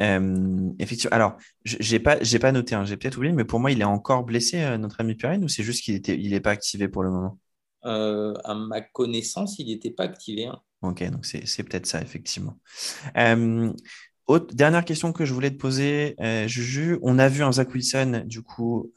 effectivement. 0.79 1.15
Alors, 1.15 1.37
j'ai 1.65 1.99
pas, 1.99 2.17
j'ai 2.21 2.39
pas 2.39 2.51
noté, 2.51 2.75
hein, 2.75 2.85
j'ai 2.85 2.97
peut-être 2.97 3.17
oublié, 3.17 3.33
mais 3.33 3.45
pour 3.45 3.59
moi, 3.59 3.71
il 3.71 3.81
est 3.81 3.85
encore 3.85 4.23
blessé, 4.23 4.77
notre 4.77 5.01
ami 5.01 5.15
Pirine, 5.15 5.43
ou 5.43 5.47
c'est 5.47 5.63
juste 5.63 5.83
qu'il 5.83 5.95
était, 5.95 6.17
il 6.17 6.31
n'est 6.31 6.39
pas 6.39 6.51
activé 6.51 6.87
pour 6.87 7.03
le 7.03 7.11
moment? 7.11 7.37
Euh, 7.85 8.33
à 8.43 8.53
ma 8.53 8.81
connaissance, 8.81 9.59
il 9.59 9.67
n'était 9.67 9.91
pas 9.91 10.03
activé. 10.03 10.45
Hein. 10.45 10.59
Ok, 10.81 11.03
donc 11.09 11.25
c'est 11.25 11.63
peut-être 11.63 11.85
ça, 11.85 12.01
effectivement. 12.01 12.57
Euh, 14.29 14.33
autre, 14.33 14.55
dernière 14.55 14.85
question 14.85 15.13
que 15.13 15.25
je 15.25 15.33
voulais 15.33 15.51
te 15.51 15.57
poser, 15.57 16.15
euh, 16.19 16.47
Juju. 16.47 16.99
On 17.01 17.19
a 17.19 17.29
vu 17.29 17.43
un 17.43 17.51
Zach 17.51 17.73
Wilson, 17.73 18.23
du 18.25 18.41
coup, 18.41 18.91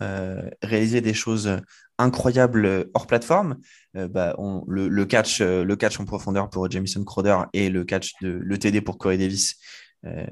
réaliser 0.62 1.00
des 1.00 1.14
choses 1.14 1.60
incroyables 1.98 2.88
hors 2.94 3.06
plateforme. 3.06 3.58
Bah, 3.94 4.34
on, 4.38 4.64
le, 4.66 5.04
catch, 5.04 5.40
en 5.42 6.04
profondeur 6.04 6.48
pour 6.50 6.70
Jamison 6.70 7.04
Crowder 7.04 7.38
et 7.52 7.68
le 7.70 7.84
catch 7.84 8.12
de 8.22 8.30
le 8.30 8.58
TD 8.58 8.80
pour 8.80 8.98
Corey 8.98 9.18
Davis. 9.18 9.56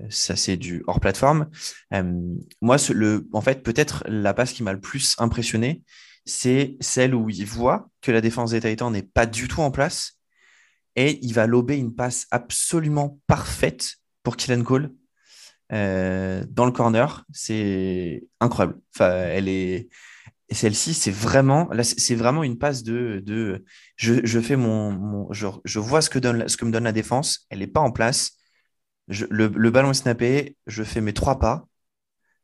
ça, 0.09 0.37
c'est 0.37 0.57
du 0.57 0.83
hors 0.87 1.01
plateforme. 1.01 1.49
moi, 2.61 2.77
en 3.33 3.41
fait, 3.41 3.63
peut-être 3.63 4.05
la 4.07 4.35
passe 4.35 4.53
qui 4.53 4.63
m'a 4.63 4.73
le 4.73 4.81
plus 4.81 5.15
impressionné, 5.19 5.83
c'est 6.25 6.77
celle 6.81 7.15
où 7.15 7.31
il 7.31 7.47
voit 7.47 7.89
que 8.03 8.13
la 8.13 8.21
défense 8.21 8.51
des 8.51 8.61
Titans 8.61 8.93
n'est 8.93 9.03
pas 9.03 9.27
du 9.27 9.49
tout 9.49 9.61
en 9.61 9.71
place 9.71 10.19
et 10.97 11.19
il 11.23 11.33
va 11.33 11.47
lober 11.47 11.77
une 11.77 11.95
passe 11.95 12.27
absolument 12.31 13.21
parfaite 13.27 13.98
pour 14.29 14.37
Killen 14.37 14.63
Cole 14.63 14.93
euh, 15.73 16.45
dans 16.51 16.67
le 16.67 16.71
corner. 16.71 17.25
C'est 17.33 18.29
incroyable. 18.41 18.79
Enfin, 18.95 19.11
elle 19.11 19.49
est 19.49 19.89
celle-ci, 20.51 20.93
c'est 20.93 21.11
vraiment, 21.11 21.71
c'est 21.83 22.15
vraiment 22.15 22.45
une 22.45 22.59
passe 22.59 22.83
de, 22.83 23.23
de 23.25 23.65
je, 23.97 24.41
fais 24.41 24.57
mon, 24.57 25.33
je, 25.33 25.79
vois 25.79 26.03
ce 26.03 26.11
que, 26.11 26.19
donne, 26.19 26.47
ce 26.47 26.59
que 26.59 26.67
me 26.67 26.71
donne 26.71 26.85
la 26.85 26.93
défense, 26.93 27.47
elle 27.49 27.61
n'est 27.61 27.67
pas 27.67 27.81
en 27.81 27.91
place. 27.91 28.33
le, 29.07 29.47
le, 29.49 29.71
ballon 29.71 29.93
est 29.93 29.95
snappé, 29.95 30.59
je 30.67 30.83
fais 30.83 31.01
mes 31.01 31.15
trois 31.15 31.39
pas 31.39 31.67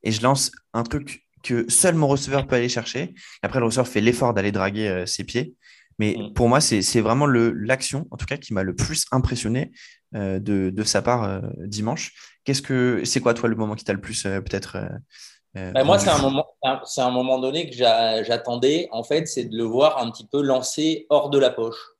et 0.05 0.11
je 0.11 0.23
lance 0.23 0.53
un 0.73 0.85
truc 0.85 1.27
que 1.43 1.71
seul 1.71 1.97
mon 1.97 2.09
receveur 2.09 2.47
peut 2.47 2.57
aller 2.57 2.71
chercher. 2.71 3.15
Après, 3.43 3.59
le 3.59 3.67
receveur 3.67 3.89
fait 3.89 4.01
l'effort 4.01 4.33
d'aller 4.33 4.53
draguer 4.53 4.89
euh, 4.89 5.05
ses 5.05 5.25
pieds. 5.25 5.55
Mais 5.99 6.17
mm. 6.19 6.33
pour 6.35 6.49
moi, 6.49 6.61
c'est 6.61 7.01
vraiment 7.01 7.27
l'action, 7.27 8.07
en 8.11 8.17
tout 8.17 8.27
cas, 8.27 8.37
qui 8.37 8.53
m'a 8.53 8.63
le 8.63 8.75
plus 8.75 9.07
impressionné 9.13 9.73
euh, 10.15 10.39
de, 10.39 10.71
de, 10.71 10.83
sa 10.83 11.03
part 11.03 11.25
euh, 11.25 11.41
dimanche. 11.67 12.13
Qu'est-ce 12.45 12.63
que 12.63 13.03
c'est 13.05 13.21
quoi, 13.21 13.35
toi, 13.35 13.49
le 13.49 13.57
moment 13.57 13.75
qui 13.75 13.85
t'a 13.85 13.93
le 13.93 14.01
plus 14.01 14.23
peut-être 14.23 14.77
bah, 15.55 15.85
Moi, 15.85 15.99
c'est 15.99 16.11
un 16.11 16.19
moment, 16.19 16.47
c'est 16.85 17.01
un 17.01 17.11
moment 17.11 17.39
donné 17.39 17.71
que 17.71 17.77
j'attendais. 17.77 18.89
En 18.93 19.03
fait, 19.03 19.27
c'est 19.27 19.45
de 19.45 19.57
le 19.57 19.65
voir 19.65 19.99
un 19.99 20.11
petit 20.11 20.27
peu 20.27 20.43
lancer 20.43 21.07
hors 21.09 21.31
de 21.31 21.39
la 21.39 21.51
poche. 21.51 21.95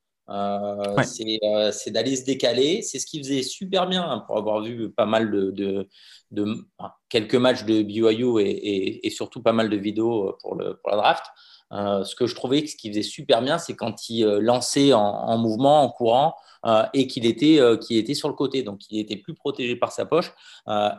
C'est 1.05 1.91
d'aller 1.91 2.17
se 2.17 2.25
décaler. 2.25 2.83
C'est 2.83 2.99
ce 2.99 3.07
qu'il 3.07 3.23
faisait 3.23 3.43
super 3.43 3.87
bien 3.87 4.03
hein, 4.03 4.25
pour 4.27 4.37
avoir 4.37 4.63
vu 4.63 4.91
pas 4.91 5.07
mal 5.07 5.31
de, 5.31 5.89
de 6.31 6.67
quelques 7.09 7.35
matchs 7.35 7.65
de 7.65 7.83
BYU 7.83 8.41
et, 8.41 9.07
et, 9.07 9.11
surtout 9.11 9.43
pas 9.43 9.53
mal 9.53 9.71
de 9.71 9.77
vidéos 9.77 10.37
pour, 10.41 10.57
le, 10.57 10.77
pour 10.77 10.91
la 10.91 10.97
draft. 10.97 11.25
Euh, 11.73 12.05
ce 12.05 12.15
que 12.15 12.27
je 12.27 12.35
trouvais 12.35 12.67
ce 12.67 12.77
qu'il 12.77 12.93
faisait 12.93 13.03
super 13.03 13.43
bien, 13.43 13.59
c'est 13.59 13.75
quand 13.75 14.09
il 14.09 14.25
euh, 14.25 14.39
lançait 14.41 14.93
en, 14.93 15.39
mouvement, 15.39 15.83
en 15.83 15.91
courant, 15.91 16.35
euh, 16.67 16.85
et 16.95 17.07
qu'il 17.09 17.27
était 17.27 18.15
sur 18.15 18.29
le 18.29 18.35
côté. 18.35 18.63
Donc, 18.63 18.81
il 18.91 19.01
était 19.01 19.17
plus 19.17 19.35
protégé 19.35 19.77
par 19.77 19.93
sa 19.93 20.07
poche. 20.07 20.33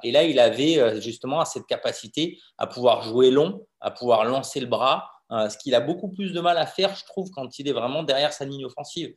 et 0.03 0.12
là, 0.12 0.24
il 0.24 0.39
avait 0.39 1.01
justement 1.01 1.43
cette 1.45 1.65
capacité 1.65 2.39
à 2.57 2.67
pouvoir 2.67 3.01
jouer 3.03 3.31
long, 3.31 3.65
à 3.79 3.91
pouvoir 3.91 4.25
lancer 4.25 4.60
le 4.60 4.67
bras, 4.67 5.10
ce 5.31 5.57
qu'il 5.57 5.74
a 5.74 5.79
beaucoup 5.79 6.10
plus 6.10 6.34
de 6.34 6.39
mal 6.39 6.57
à 6.57 6.67
faire, 6.67 6.95
je 6.95 7.03
trouve, 7.05 7.31
quand 7.31 7.57
il 7.57 7.67
est 7.67 7.74
vraiment 7.74 8.03
derrière 8.03 8.31
sa 8.31 8.45
ligne 8.45 8.65
offensive 8.65 9.15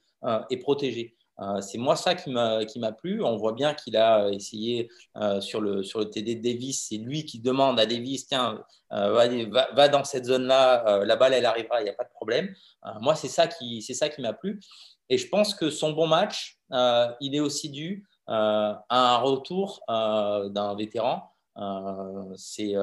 et 0.49 0.57
protégé. 0.57 1.18
Euh, 1.41 1.61
c'est 1.61 1.79
moi 1.79 1.97
ça 1.97 2.15
qui 2.15 2.31
m'a 2.31 2.93
plu. 2.93 3.23
On 3.23 3.37
voit 3.37 3.53
bien 3.53 3.75
qu'il 3.75 3.97
a 3.97 4.29
essayé 4.31 4.91
euh, 5.17 5.41
sur, 5.41 5.61
le, 5.61 5.83
sur 5.83 6.01
le 6.01 6.11
TD 6.11 6.37
de 6.37 6.43
Davis. 6.43 6.87
C'est 6.89 6.97
lui 6.97 7.25
qui 7.25 7.41
demande 7.41 7.79
à 7.79 7.87
Davis 7.87 8.27
tiens, 8.27 8.63
euh, 8.93 9.13
va, 9.13 9.69
va, 9.73 9.89
dans 9.89 10.05
cette 10.05 10.25
zone-là, 10.25 11.05
la 11.05 11.17
balle 11.17 11.35
elle 11.35 11.47
arrivera, 11.47 11.81
il 11.81 11.85
n'y 11.85 11.91
a 11.91 11.95
pas 11.95 12.05
de 12.05 12.13
problème. 12.13 12.55
moi, 13.01 13.15
c'est 13.15 13.29
ça 13.29 13.47
qui, 13.47 13.83
ça 13.83 14.09
qui 14.09 14.21
m'a 14.21 14.33
plu. 14.33 14.61
Et 15.11 15.17
je 15.17 15.29
pense 15.29 15.55
que 15.55 15.71
son 15.71 15.93
bon 15.93 16.07
match, 16.07 16.59
il 17.21 17.35
est 17.35 17.41
aussi 17.41 17.71
dû 17.71 18.05
à 18.27 18.83
un 18.91 19.17
retour 19.19 19.81
d'un 19.89 20.75
vétéran. 20.77 21.31
C'est 22.37 22.75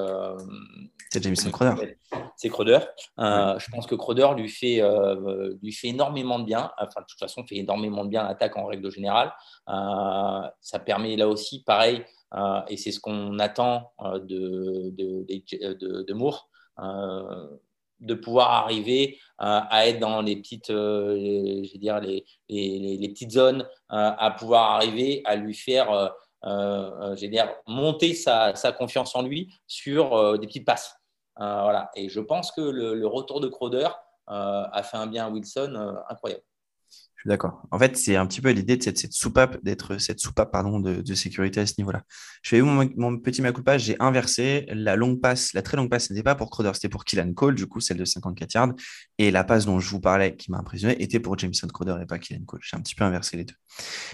Jameson 1.20 1.50
Crowder. 1.50 1.96
C'est 2.36 2.48
Crowder. 2.48 2.80
Euh, 3.18 3.58
je 3.58 3.70
pense 3.70 3.86
que 3.86 3.94
Crowder 3.94 4.28
lui 4.36 4.48
fait, 4.48 4.82
euh, 4.82 5.54
lui 5.62 5.72
fait 5.72 5.88
énormément 5.88 6.38
de 6.38 6.44
bien. 6.44 6.70
Enfin, 6.78 7.00
de 7.00 7.06
toute 7.06 7.18
façon, 7.18 7.44
fait 7.46 7.56
énormément 7.56 8.04
de 8.04 8.10
bien 8.10 8.22
à 8.22 8.28
l'attaque 8.28 8.56
en 8.56 8.66
règle 8.66 8.90
générale. 8.90 9.32
Euh, 9.68 10.48
ça 10.60 10.78
permet 10.78 11.16
là 11.16 11.28
aussi, 11.28 11.62
pareil, 11.64 12.04
et 12.68 12.76
c'est 12.76 12.92
ce 12.92 13.00
qu'on 13.00 13.38
attend 13.38 13.92
de, 14.02 14.90
de, 14.90 16.04
de, 16.04 16.12
Moore, 16.12 16.50
de 18.00 18.14
pouvoir 18.14 18.50
arriver 18.50 19.18
à 19.38 19.88
être 19.88 20.00
dans 20.00 20.20
les 20.20 20.36
petites, 20.36 20.70
dire, 20.70 22.00
les, 22.00 22.24
les, 22.50 22.98
les, 22.98 23.08
petites 23.08 23.32
zones, 23.32 23.66
à 23.88 24.30
pouvoir 24.32 24.72
arriver 24.72 25.22
à 25.24 25.36
lui 25.36 25.54
faire. 25.54 26.12
Euh, 26.46 27.14
dire, 27.16 27.52
monter 27.66 28.14
sa, 28.14 28.54
confiance 28.78 29.14
en 29.16 29.22
lui 29.22 29.52
sur 29.66 30.38
des 30.38 30.46
petites 30.46 30.64
passes. 30.64 30.96
Euh, 31.40 31.62
voilà. 31.62 31.90
Et 31.94 32.08
je 32.08 32.20
pense 32.20 32.52
que 32.52 32.60
le, 32.60 33.06
retour 33.06 33.40
de 33.40 33.48
Crowder 33.48 33.88
euh, 34.28 34.64
a 34.72 34.82
fait 34.82 34.96
un 34.96 35.06
bien 35.06 35.26
à 35.26 35.30
Wilson 35.30 35.74
euh, 35.74 35.92
incroyable. 36.08 36.42
D'accord. 37.26 37.62
En 37.70 37.78
fait, 37.78 37.96
c'est 37.96 38.16
un 38.16 38.26
petit 38.26 38.40
peu 38.40 38.50
l'idée 38.50 38.76
de 38.76 38.82
cette, 38.82 39.12
soupape, 39.12 39.62
d'être 39.62 39.98
cette 39.98 40.20
soupape 40.20 40.50
pardon, 40.52 40.80
de, 40.80 41.14
sécurité 41.14 41.60
à 41.60 41.66
ce 41.66 41.74
niveau-là. 41.78 42.02
Je 42.42 42.50
fais 42.50 42.62
mon, 42.62 43.18
petit 43.18 43.42
pas 43.42 43.78
j'ai 43.78 43.96
inversé. 44.00 44.66
La 44.70 44.96
longue 44.96 45.20
passe, 45.20 45.52
la 45.52 45.62
très 45.62 45.76
longue 45.76 45.90
passe, 45.90 46.08
ce 46.08 46.12
n'était 46.12 46.22
pas 46.22 46.34
pour 46.34 46.50
Crowder, 46.50 46.70
c'était 46.74 46.88
pour 46.88 47.04
Killan 47.04 47.32
Cole, 47.34 47.54
du 47.54 47.66
coup, 47.66 47.80
celle 47.80 47.96
de 47.98 48.04
54 48.04 48.54
yards. 48.54 48.72
Et 49.18 49.30
la 49.30 49.44
passe 49.44 49.66
dont 49.66 49.80
je 49.80 49.90
vous 49.90 50.00
parlais, 50.00 50.36
qui 50.36 50.50
m'a 50.50 50.58
impressionné, 50.58 51.02
était 51.02 51.20
pour 51.20 51.38
Jameson 51.38 51.66
Crowder 51.68 51.96
et 52.00 52.06
pas 52.06 52.18
Killan 52.18 52.44
Cole. 52.46 52.60
J'ai 52.62 52.76
un 52.76 52.80
petit 52.80 52.94
peu 52.94 53.04
inversé 53.04 53.36
les 53.36 53.44
deux. 53.44 53.54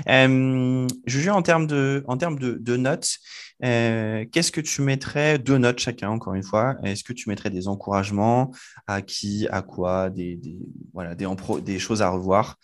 Euh, 0.08 0.86
je 1.06 1.18
juge 1.18 1.28
en 1.28 1.42
termes 1.42 1.66
de, 1.66 2.04
en 2.06 2.16
termes 2.16 2.38
de, 2.38 2.76
notes. 2.76 3.18
Euh, 3.64 4.24
Qu'est-ce 4.32 4.50
que 4.50 4.60
tu 4.60 4.82
mettrais 4.82 5.38
Deux 5.38 5.58
notes 5.58 5.78
chacun, 5.78 6.10
encore 6.10 6.34
une 6.34 6.42
fois. 6.42 6.76
Est-ce 6.82 7.04
que 7.04 7.12
tu 7.12 7.28
mettrais 7.28 7.50
des 7.50 7.68
encouragements 7.68 8.50
À 8.86 9.02
qui 9.02 9.46
À 9.50 9.62
quoi 9.62 10.10
Des, 10.10 10.36
des 10.36 10.58
voilà, 10.92 11.14
des, 11.14 11.26
des 11.64 11.78
choses 11.78 12.02
à 12.02 12.08
revoir. 12.08 12.58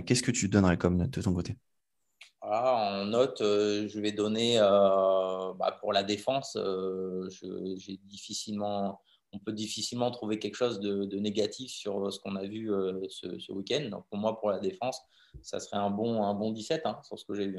Qu'est-ce 0.00 0.22
que 0.22 0.30
tu 0.30 0.48
donnerais 0.48 0.78
comme 0.78 0.96
note 0.96 1.10
de 1.10 1.22
ton 1.22 1.34
côté? 1.34 1.56
En 2.40 3.04
note, 3.04 3.40
euh, 3.40 3.86
je 3.88 4.00
vais 4.00 4.12
donner 4.12 4.58
euh, 4.58 5.52
bah, 5.54 5.76
pour 5.80 5.92
la 5.92 6.02
défense. 6.02 6.56
Euh, 6.56 7.28
difficilement, 8.04 9.00
on 9.32 9.38
peut 9.38 9.52
difficilement 9.52 10.10
trouver 10.10 10.38
quelque 10.38 10.56
chose 10.56 10.80
de, 10.80 11.18
négatif 11.18 11.70
sur 11.70 12.12
ce 12.12 12.18
qu'on 12.18 12.36
a 12.36 12.44
vu 12.44 12.72
euh, 12.72 13.00
ce, 13.08 13.38
ce 13.38 13.52
week-end. 13.52 13.88
Donc 13.90 14.06
pour 14.08 14.18
moi, 14.18 14.38
pour 14.40 14.50
la 14.50 14.58
défense, 14.58 15.00
ça 15.40 15.60
serait 15.60 15.78
un 15.78 15.90
bon, 15.90 16.22
un 16.22 16.34
bon 16.34 16.52
17 16.52 16.82
hein, 16.84 16.98
sur 17.02 17.18
ce 17.18 17.24
que 17.24 17.34
j'ai 17.34 17.46
vu. 17.46 17.58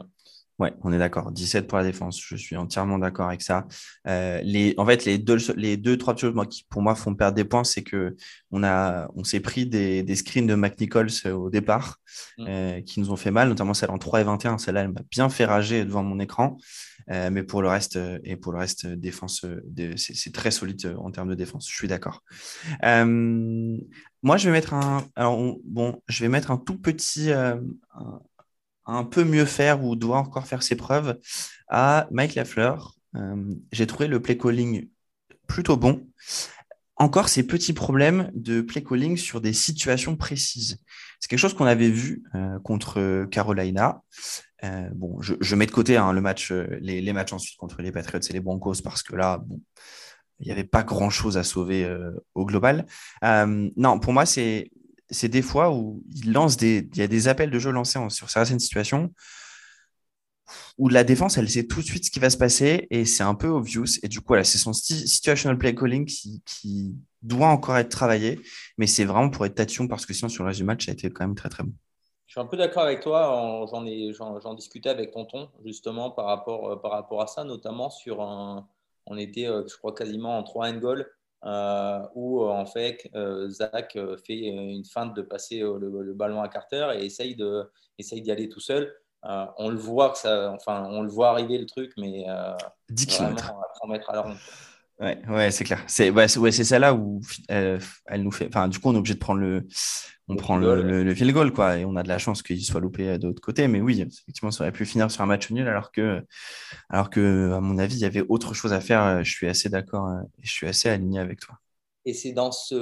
Ouais, 0.59 0.71
on 0.83 0.93
est 0.93 0.99
d'accord. 0.99 1.31
17 1.31 1.67
pour 1.67 1.79
la 1.79 1.83
défense. 1.83 2.21
Je 2.23 2.35
suis 2.35 2.55
entièrement 2.55 2.99
d'accord 2.99 3.27
avec 3.27 3.41
ça. 3.41 3.65
Euh, 4.07 4.39
les, 4.43 4.75
en 4.77 4.85
fait, 4.85 5.03
les 5.03 5.17
deux, 5.17 5.37
les 5.55 5.77
deux, 5.77 5.97
trois 5.97 6.15
choses 6.15 6.33
moi, 6.33 6.45
qui, 6.45 6.63
pour 6.69 6.83
moi, 6.83 6.93
font 6.93 7.15
perdre 7.15 7.35
des 7.35 7.43
points, 7.43 7.63
c'est 7.63 7.81
que 7.81 8.15
on, 8.51 8.63
a, 8.63 9.09
on 9.15 9.23
s'est 9.23 9.39
pris 9.39 9.65
des, 9.65 10.03
des 10.03 10.15
screens 10.15 10.45
de 10.45 10.53
McNichols 10.53 11.09
au 11.33 11.49
départ 11.49 11.97
mm. 12.37 12.45
euh, 12.47 12.81
qui 12.81 12.99
nous 12.99 13.11
ont 13.11 13.15
fait 13.15 13.31
mal, 13.31 13.49
notamment 13.49 13.73
celle 13.73 13.89
en 13.89 13.97
3 13.97 14.21
et 14.21 14.23
21. 14.23 14.59
Celle-là, 14.59 14.81
elle 14.81 14.91
m'a 14.91 15.01
bien 15.09 15.27
fait 15.27 15.45
rager 15.45 15.85
devant 15.85 16.03
mon 16.03 16.19
écran. 16.19 16.57
Euh, 17.09 17.31
mais 17.31 17.41
pour 17.43 17.63
le 17.63 17.67
reste, 17.67 17.97
et 18.23 18.37
pour 18.37 18.53
le 18.53 18.59
reste, 18.59 18.85
défense, 18.85 19.45
c'est 19.97 20.33
très 20.33 20.51
solide 20.51 20.95
en 20.99 21.11
termes 21.11 21.29
de 21.29 21.35
défense. 21.35 21.67
Je 21.67 21.75
suis 21.75 21.87
d'accord. 21.87 22.23
Euh, 24.23 24.27
moi, 24.27 24.37
je 24.37 24.45
vais 24.45 24.51
mettre 24.51 24.73
un. 24.73 25.05
Alors, 25.15 25.37
on, 25.37 25.59
bon, 25.63 26.01
je 26.07 26.23
vais 26.23 26.29
mettre 26.29 26.51
un 26.51 26.57
tout 26.57 26.77
petit. 26.77 27.31
Un, 27.31 27.61
un 28.85 29.03
peu 29.03 29.23
mieux 29.23 29.45
faire 29.45 29.83
ou 29.83 29.95
doit 29.95 30.17
encore 30.17 30.47
faire 30.47 30.63
ses 30.63 30.75
preuves 30.75 31.19
à 31.69 32.07
Mike 32.11 32.35
Lafleur. 32.35 32.95
Euh, 33.15 33.35
J'ai 33.71 33.87
trouvé 33.87 34.07
le 34.07 34.21
play 34.21 34.37
calling 34.37 34.89
plutôt 35.47 35.77
bon. 35.77 36.07
Encore 36.95 37.29
ces 37.29 37.43
petits 37.43 37.73
problèmes 37.73 38.29
de 38.33 38.61
play 38.61 38.83
calling 38.83 39.17
sur 39.17 39.41
des 39.41 39.53
situations 39.53 40.15
précises. 40.15 40.79
C'est 41.19 41.29
quelque 41.29 41.39
chose 41.39 41.53
qu'on 41.53 41.65
avait 41.65 41.89
vu 41.89 42.23
euh, 42.35 42.59
contre 42.59 43.25
Carolina. 43.31 44.01
Euh, 44.63 44.89
bon, 44.93 45.21
je, 45.21 45.55
mets 45.55 45.65
de 45.65 45.71
côté 45.71 45.97
hein, 45.97 46.13
le 46.13 46.21
match, 46.21 46.51
euh, 46.51 46.67
les, 46.79 47.01
les, 47.01 47.13
matchs 47.13 47.33
ensuite 47.33 47.57
contre 47.57 47.81
les 47.81 47.91
Patriots 47.91 48.21
et 48.29 48.33
les 48.33 48.39
Broncos 48.39 48.75
parce 48.81 49.03
que 49.03 49.15
là, 49.15 49.39
bon, 49.45 49.59
il 50.43 50.47
n'y 50.47 50.51
avait 50.51 50.63
pas 50.63 50.83
grand 50.83 51.09
chose 51.09 51.38
à 51.38 51.43
sauver 51.43 51.85
euh, 51.85 52.12
au 52.35 52.45
global. 52.45 52.85
non, 53.23 54.00
pour 54.00 54.13
moi, 54.13 54.25
c'est 54.25 54.69
des 55.23 55.41
fois 55.41 55.73
où 55.73 56.03
il 56.13 56.33
lance 56.33 56.57
des, 56.57 56.88
il 56.93 56.97
y 56.97 57.01
a 57.01 57.07
des 57.07 57.27
appels 57.27 57.50
de 57.50 57.59
jeu 57.59 57.71
lancés 57.71 58.00
sur 58.09 58.29
certaines 58.29 58.59
situations 58.59 59.12
où 60.77 60.89
la 60.89 61.03
défense, 61.03 61.38
elle 61.38 61.50
sait 61.50 61.67
tout 61.67 61.81
de 61.81 61.85
suite 61.85 62.05
ce 62.05 62.12
qui 62.12 62.19
va 62.19 62.29
se 62.29 62.38
passer 62.38 62.88
et 62.89 63.05
c'est 63.05 63.23
un 63.23 63.35
peu 63.35 63.47
obvious. 63.47 64.00
Et 64.03 64.07
du 64.07 64.21
coup, 64.21 64.35
c'est 64.43 64.57
son 64.57 64.73
situational 64.73 65.57
play 65.57 65.75
calling 65.75 66.05
qui, 66.05 66.95
doit 67.21 67.47
encore 67.47 67.77
être 67.77 67.88
travaillé, 67.88 68.38
mais 68.77 68.85
c'est 68.85 69.05
vraiment 69.05 69.29
pour 69.29 69.45
être 69.45 69.55
tatillon 69.55 69.88
parce 69.88 70.05
que 70.05 70.13
sinon, 70.13 70.27
sur 70.27 70.43
le 70.43 70.50
reste 70.50 70.59
du 70.59 70.65
match, 70.65 70.85
ça 70.85 70.91
a 70.91 70.93
été 70.93 71.09
quand 71.09 71.25
même 71.25 71.35
très, 71.35 71.47
très 71.47 71.63
bon. 71.63 71.71
Je 72.25 72.33
suis 72.33 72.41
un 72.41 72.45
peu 72.45 72.57
d'accord 72.57 72.83
avec 72.83 73.00
toi. 73.00 73.65
J'en 73.71 74.53
discutais 74.55 74.89
avec 74.89 75.12
Tonton 75.12 75.47
justement 75.63 76.12
par 76.12 76.25
rapport, 76.25 76.69
euh, 76.69 76.75
par 76.75 76.91
rapport 76.91 77.21
à 77.21 77.27
ça, 77.27 77.45
notamment 77.45 77.89
sur 77.89 78.21
un. 78.21 78.67
On 79.05 79.17
était, 79.17 79.48
euh, 79.48 79.63
je 79.67 79.75
crois, 79.77 79.93
quasiment 79.93 80.38
en 80.38 80.43
3 80.43 80.69
and 80.69 80.77
goal 80.77 81.10
euh, 81.45 82.00
où 82.15 82.41
en 82.45 82.65
fait 82.65 83.10
euh, 83.15 83.50
Zach 83.50 83.98
euh, 83.98 84.15
fait 84.15 84.39
une 84.39 84.86
feinte 84.86 85.13
de 85.13 85.21
passer 85.21 85.60
le, 85.60 85.77
le, 85.77 86.13
ballon 86.13 86.41
à 86.41 86.47
Carter 86.47 86.91
et 86.95 87.06
essaye 87.06 87.36
d'y 87.36 88.32
aller 88.32 88.47
tout 88.47 88.62
seul. 88.62 88.95
on 89.23 89.67
le 89.67 89.75
voit 89.75 90.12
que 90.12 90.19
ça, 90.19 90.51
enfin 90.54 90.88
on 90.89 91.01
le 91.01 91.10
voit 91.10 91.32
arriver 91.32 91.58
le 91.58 91.65
truc, 91.65 91.91
mais 91.97 92.25
10 92.89 93.06
km. 93.08 93.51
à 93.51 93.73
100 93.82 93.88
mètres 93.88 94.10
à 94.10 94.13
la 94.13 94.21
ronde. 94.21 94.38
Ouais, 95.03 95.19
ouais 95.27 95.51
c'est 95.51 95.65
clair. 95.65 95.83
C'est 95.87 96.09
ouais, 96.09 96.37
ouais, 96.37 96.51
ça 96.51 96.79
là 96.79 96.93
où 96.93 97.19
elle, 97.49 97.79
elle, 98.05 98.23
nous 98.23 98.31
fait. 98.31 98.47
Enfin, 98.47 98.69
du 98.69 98.79
coup, 98.79 98.89
on 98.89 98.95
est 98.95 98.97
obligé 98.97 99.15
de 99.15 99.19
prendre 99.19 99.41
le, 99.41 99.67
on 100.29 100.37
prend 100.37 100.55
le, 100.55 100.81
le, 100.81 101.03
le, 101.03 101.13
field 101.13 101.33
goal, 101.33 101.51
quoi, 101.51 101.77
et 101.77 101.83
on 101.83 101.97
a 101.97 102.03
de 102.03 102.07
la 102.07 102.17
chance 102.17 102.41
qu'il 102.41 102.63
soit 102.63 102.79
loupé 102.79 103.17
de 103.17 103.27
l'autre 103.27 103.41
côté. 103.41 103.67
Mais 103.67 103.81
oui, 103.81 103.99
effectivement, 104.01 104.51
ça 104.51 104.63
aurait 104.63 104.71
pu 104.71 104.85
finir 104.85 105.11
sur 105.11 105.21
un 105.21 105.25
match 105.25 105.51
nul, 105.51 105.67
alors 105.67 105.91
que, 105.91 106.25
alors 106.89 107.09
que, 107.09 107.51
à 107.51 107.59
mon 107.59 107.77
avis, 107.79 107.95
il 107.95 108.01
y 108.01 108.05
avait 108.05 108.23
autre 108.29 108.53
chose 108.53 108.71
à 108.71 108.79
faire. 108.79 109.23
Je 109.25 109.31
suis 109.31 109.47
assez 109.47 109.67
d'accord 109.69 110.09
et 110.41 110.45
je 110.45 110.51
suis 110.51 110.67
assez 110.67 110.89
aligné 110.89 111.19
avec 111.19 111.41
toi. 111.41 111.55
Et 112.05 112.13
c'est 112.13 112.33
dans 112.33 112.51
ce, 112.51 112.75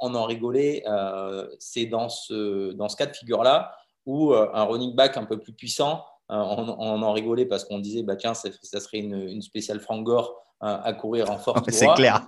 on, 0.00 0.14
en 0.14 0.24
rigolait, 0.24 0.82
euh, 0.86 1.48
c'est 1.58 1.86
dans 1.86 2.08
ce, 2.08 2.72
dans 2.72 2.88
ce 2.88 2.96
cas 2.96 3.06
de 3.06 3.14
figure-là 3.14 3.74
où 4.06 4.32
euh, 4.32 4.48
un 4.54 4.62
running 4.64 4.94
back 4.94 5.16
un 5.16 5.24
peu 5.24 5.38
plus 5.38 5.52
puissant, 5.52 6.04
euh, 6.30 6.36
on, 6.36 6.68
on, 6.78 7.02
en 7.02 7.12
rigolait 7.12 7.46
parce 7.46 7.64
qu'on 7.64 7.80
disait, 7.80 8.04
bah 8.04 8.14
tiens, 8.14 8.34
ça, 8.34 8.48
ça 8.62 8.80
serait 8.80 8.98
une, 8.98 9.28
une 9.28 9.42
spéciale 9.42 9.80
Frank 9.80 10.04
Gore 10.04 10.45
à 10.60 10.92
courir 10.94 11.30
en 11.30 11.38
force. 11.38 11.62
c'est 11.68 11.92
clair. 11.94 12.22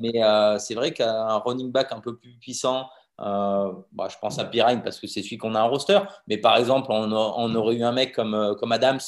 mais 0.00 0.20
c'est 0.58 0.74
vrai 0.74 0.92
qu'un 0.92 1.38
running 1.38 1.70
back 1.70 1.92
un 1.92 2.00
peu 2.00 2.16
plus 2.16 2.36
puissant, 2.38 2.88
euh, 3.20 3.72
bah, 3.92 4.08
je 4.10 4.16
pense 4.20 4.38
à 4.38 4.44
Pirine 4.44 4.82
parce 4.82 4.98
que 4.98 5.06
c'est 5.06 5.22
celui 5.22 5.38
qu'on 5.38 5.54
a 5.54 5.62
en 5.62 5.68
roster. 5.68 6.00
Mais 6.26 6.38
par 6.38 6.56
exemple, 6.56 6.88
on, 6.90 7.12
a, 7.12 7.34
on, 7.36 7.54
aurait 7.54 7.76
eu 7.76 7.84
un 7.84 7.92
mec 7.92 8.14
comme, 8.14 8.34
euh, 8.34 8.54
comme 8.54 8.72
Adams 8.72 9.00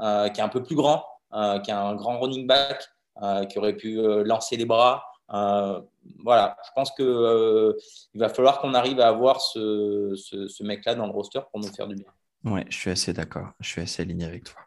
euh, 0.00 0.28
qui 0.28 0.40
est 0.40 0.44
un 0.44 0.48
peu 0.48 0.62
plus 0.62 0.76
grand, 0.76 1.04
euh, 1.34 1.58
qui 1.60 1.70
a 1.70 1.80
un 1.80 1.94
grand 1.94 2.18
running 2.18 2.46
back, 2.46 2.88
euh, 3.22 3.44
qui 3.44 3.58
aurait 3.58 3.76
pu 3.76 4.00
lancer 4.24 4.56
les 4.56 4.64
bras. 4.64 5.04
voilà, 5.28 6.56
je 6.64 6.70
pense 6.74 6.90
qu'il 6.92 7.74
il 8.14 8.20
va 8.20 8.28
falloir 8.28 8.60
qu'on 8.60 8.74
arrive 8.74 9.00
à 9.00 9.08
avoir 9.08 9.40
ce, 9.40 10.14
ce, 10.16 10.48
ce 10.48 10.62
mec-là 10.62 10.94
dans 10.94 11.06
le 11.06 11.12
roster 11.12 11.40
pour 11.50 11.60
nous 11.60 11.72
faire 11.72 11.88
du 11.88 11.96
bien. 11.96 12.10
Ouais, 12.44 12.64
je 12.70 12.76
suis 12.76 12.90
assez 12.90 13.12
d'accord. 13.12 13.48
Je 13.60 13.68
suis 13.68 13.82
assez 13.82 14.02
aligné 14.02 14.24
avec 14.24 14.44
toi. 14.44 14.60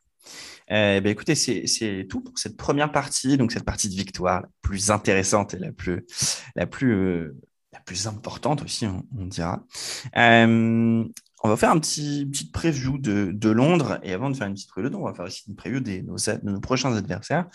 Euh, 0.72 1.02
ben 1.02 1.10
écoutez, 1.10 1.36
c'est 1.36 2.08
tout 2.10 2.22
pour 2.22 2.38
cette 2.38 2.58
première 2.58 2.92
partie, 2.92 3.38
donc 3.38 3.52
cette 3.52 3.66
partie 3.66 3.90
de 3.90 3.96
victoire 3.96 4.42
la 4.42 4.50
plus 4.62 4.92
intéressante 4.92 5.54
et 5.54 5.60
la 5.60 5.72
plus, 5.72 6.06
la 6.56 6.66
plus 6.66 6.94
euh, 6.94 7.38
la 7.74 7.80
plus 7.80 8.08
importante 8.08 8.64
aussi, 8.64 8.86
on, 8.86 9.26
dira. 9.26 9.64
Euh, 10.18 11.06
on 11.43 11.49
va 11.49 11.58
faire 11.58 11.71
un 11.71 11.80
petit 11.80 12.25
petite 12.25 12.51
preview 12.51 12.97
de, 12.97 13.32
de, 13.34 13.49
Londres 13.49 13.99
et 14.04 14.13
avant 14.13 14.30
de 14.30 14.38
faire 14.38 14.47
une 14.47 14.54
petite 14.54 14.69
preview, 14.69 14.91
on 14.93 15.06
va 15.06 15.13
faire 15.13 15.25
aussi 15.25 15.43
une 15.47 15.56
preview 15.56 15.80
nos, 15.80 16.15
de 16.15 16.51
nos 16.51 16.60
prochains 16.60 16.95
adversaires, 16.95 17.47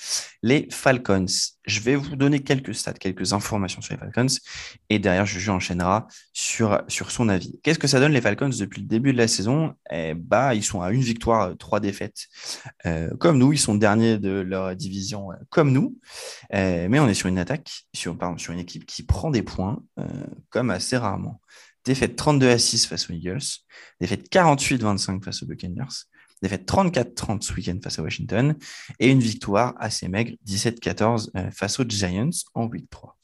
les 0.42 0.68
Falcons. 0.70 1.26
Je 1.64 1.80
vais 1.80 1.94
vous 1.94 2.16
donner 2.16 2.40
quelques 2.40 2.74
stats, 2.74 2.94
quelques 2.94 3.32
informations 3.32 3.80
sur 3.80 3.94
les 3.94 4.00
Falcons 4.00 4.34
et 4.88 4.98
derrière, 4.98 5.26
Juju 5.26 5.50
enchaînera 5.50 6.08
sur, 6.32 6.82
sur 6.88 7.10
son 7.10 7.28
avis. 7.28 7.60
Qu'est-ce 7.62 7.78
que 7.78 7.86
ça 7.86 8.00
donne 8.00 8.12
les 8.12 8.20
Falcons 8.20 8.50
depuis 8.58 8.80
le 8.80 8.86
début 8.86 9.12
de 9.12 9.18
la 9.18 9.28
saison? 9.28 9.74
Eh 9.90 10.14
bah, 10.14 10.54
Ils 10.54 10.64
sont 10.64 10.80
à 10.80 10.90
une 10.90 11.02
victoire, 11.02 11.56
trois 11.56 11.80
défaites. 11.80 12.26
Euh, 12.86 13.10
comme 13.18 13.38
nous, 13.38 13.52
ils 13.52 13.58
sont 13.58 13.74
derniers 13.74 14.18
de 14.18 14.30
leur 14.30 14.74
division, 14.74 15.32
euh, 15.32 15.36
comme 15.50 15.72
nous. 15.72 15.96
Euh, 16.54 16.88
mais 16.90 16.98
on 16.98 17.08
est 17.08 17.14
sur 17.14 17.28
une 17.28 17.38
attaque, 17.38 17.86
sur, 17.94 18.16
une 18.50 18.58
équipe 18.58 18.86
qui 18.86 19.02
prend 19.02 19.30
des 19.30 19.42
points, 19.42 19.82
euh, 19.98 20.04
comme 20.50 20.70
assez 20.70 20.96
rarement 20.96 21.40
défaite 21.86 22.16
32 22.16 22.50
à 22.50 22.58
6 22.58 22.86
face 22.86 23.08
aux 23.08 23.14
Eagles, 23.14 23.38
défaite 24.00 24.28
48-25 24.30 25.24
face 25.24 25.42
aux 25.42 25.46
Buccaneers, 25.46 26.04
défaite 26.42 26.68
34-30 26.68 27.42
ce 27.42 27.52
week-end 27.54 27.78
face 27.82 27.98
à 27.98 28.02
Washington. 28.02 28.56
Et 28.98 29.10
une 29.10 29.20
victoire 29.20 29.74
assez 29.78 30.08
maigre 30.08 30.32
17-14 30.46 31.30
euh, 31.36 31.50
face 31.50 31.80
aux 31.80 31.84
Giants 31.84 32.30
en 32.54 32.66
week 32.66 32.90
3. 32.90 33.16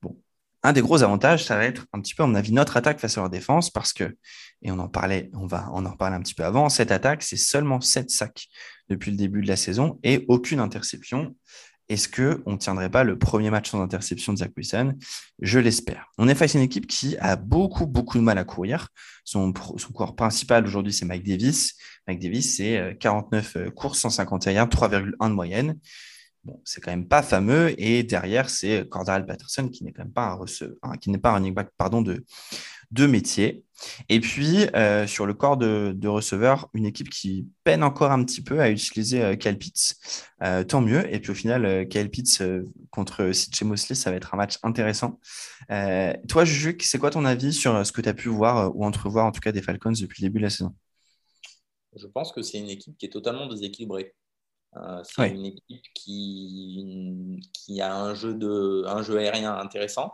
Bon, 0.00 0.16
un 0.62 0.72
des 0.72 0.80
gros 0.80 1.02
avantages, 1.02 1.44
ça 1.44 1.56
va 1.56 1.64
être 1.64 1.86
un 1.92 2.00
petit 2.00 2.14
peu, 2.14 2.22
à 2.22 2.26
mon 2.26 2.34
avis, 2.34 2.52
notre 2.52 2.76
attaque 2.76 3.00
face 3.00 3.18
à 3.18 3.20
leur 3.20 3.30
défense 3.30 3.70
parce 3.70 3.92
que, 3.92 4.16
et 4.62 4.70
on 4.70 4.78
en 4.78 4.88
parlait, 4.88 5.30
on 5.34 5.46
va 5.46 5.68
en 5.70 5.82
reparler 5.90 6.16
un 6.16 6.22
petit 6.22 6.34
peu 6.34 6.44
avant, 6.44 6.68
cette 6.68 6.92
attaque, 6.92 7.22
c'est 7.22 7.36
seulement 7.36 7.80
7 7.80 8.10
sacs 8.10 8.46
depuis 8.88 9.10
le 9.10 9.16
début 9.16 9.42
de 9.42 9.48
la 9.48 9.56
saison 9.56 9.98
et 10.02 10.24
aucune 10.28 10.60
interception 10.60 11.34
est-ce 11.88 12.08
qu'on 12.08 12.52
ne 12.52 12.56
tiendrait 12.56 12.90
pas 12.90 13.04
le 13.04 13.18
premier 13.18 13.50
match 13.50 13.70
sans 13.70 13.82
interception 13.82 14.32
de 14.32 14.38
Zach 14.38 14.52
Wilson? 14.56 14.94
Je 15.40 15.58
l'espère. 15.58 16.06
On 16.18 16.28
est 16.28 16.34
face 16.34 16.54
à 16.54 16.58
une 16.58 16.64
équipe 16.64 16.86
qui 16.86 17.16
a 17.18 17.36
beaucoup, 17.36 17.86
beaucoup 17.86 18.18
de 18.18 18.22
mal 18.22 18.38
à 18.38 18.44
courir. 18.44 18.88
Son, 19.24 19.52
son 19.76 19.92
coureur 19.92 20.14
principal 20.14 20.64
aujourd'hui, 20.66 20.92
c'est 20.92 21.04
Mike 21.04 21.24
Davis. 21.24 21.74
Mike 22.06 22.20
Davis, 22.20 22.56
c'est 22.56 22.96
49 23.00 23.56
euh, 23.56 23.70
courses, 23.70 24.00
151 24.00 24.52
yards, 24.52 24.68
3,1 24.68 25.28
de 25.28 25.34
moyenne. 25.34 25.78
Bon, 26.44 26.60
c'est 26.64 26.82
quand 26.82 26.90
même 26.90 27.08
pas 27.08 27.22
fameux. 27.22 27.74
Et 27.80 28.02
derrière, 28.02 28.50
c'est 28.50 28.86
Cordell 28.88 29.24
Patterson, 29.24 29.68
qui 29.68 29.82
n'est 29.82 29.92
quand 29.92 30.04
même 30.04 30.12
pas 30.12 30.26
un, 30.26 30.34
receveur, 30.34 30.76
qui 31.00 31.10
n'est 31.10 31.18
pas 31.18 31.30
un 31.30 31.34
running 31.34 31.54
back 31.54 31.70
pardon, 31.78 32.02
de, 32.02 32.24
de 32.94 33.06
métier. 33.06 33.64
Et 34.08 34.20
puis, 34.20 34.66
euh, 34.76 35.06
sur 35.06 35.26
le 35.26 35.34
corps 35.34 35.56
de, 35.56 35.92
de 35.94 36.08
receveurs, 36.08 36.70
une 36.74 36.86
équipe 36.86 37.10
qui 37.10 37.48
peine 37.64 37.82
encore 37.82 38.12
un 38.12 38.24
petit 38.24 38.42
peu 38.42 38.60
à 38.60 38.70
utiliser 38.70 39.22
euh, 39.22 39.34
Kyle 39.34 39.58
Pitts. 39.58 39.96
Euh, 40.42 40.64
tant 40.64 40.80
mieux. 40.80 41.12
Et 41.12 41.18
puis, 41.20 41.32
au 41.32 41.34
final, 41.34 41.64
euh, 41.66 41.84
Kyle 41.84 42.08
Pitts 42.08 42.42
contre 42.90 43.30
CJ 43.32 43.62
Mosley, 43.62 43.94
ça 43.96 44.10
va 44.10 44.16
être 44.16 44.32
un 44.32 44.36
match 44.36 44.58
intéressant. 44.62 45.18
Toi, 45.68 46.44
Juju, 46.44 46.78
c'est 46.80 46.98
quoi 46.98 47.10
ton 47.10 47.24
avis 47.24 47.52
sur 47.52 47.84
ce 47.84 47.92
que 47.92 48.00
tu 48.00 48.08
as 48.08 48.14
pu 48.14 48.28
voir 48.28 48.74
ou 48.76 48.84
entrevoir, 48.84 49.26
en 49.26 49.32
tout 49.32 49.40
cas, 49.40 49.52
des 49.52 49.62
Falcons 49.62 49.92
depuis 49.92 50.22
le 50.22 50.28
début 50.28 50.38
de 50.38 50.44
la 50.44 50.50
saison? 50.50 50.74
Je 51.96 52.06
pense 52.06 52.32
que 52.32 52.42
c'est 52.42 52.58
une 52.58 52.70
équipe 52.70 52.96
qui 52.96 53.06
est 53.06 53.10
totalement 53.10 53.46
déséquilibrée. 53.46 54.14
C'est 55.04 55.30
une 55.30 55.46
équipe 55.46 55.84
qui, 55.94 57.40
qui 57.52 57.80
a 57.80 57.94
un 57.96 58.14
jeu, 58.14 58.34
de, 58.34 58.84
un 58.86 59.02
jeu 59.02 59.18
aérien 59.18 59.56
intéressant, 59.56 60.12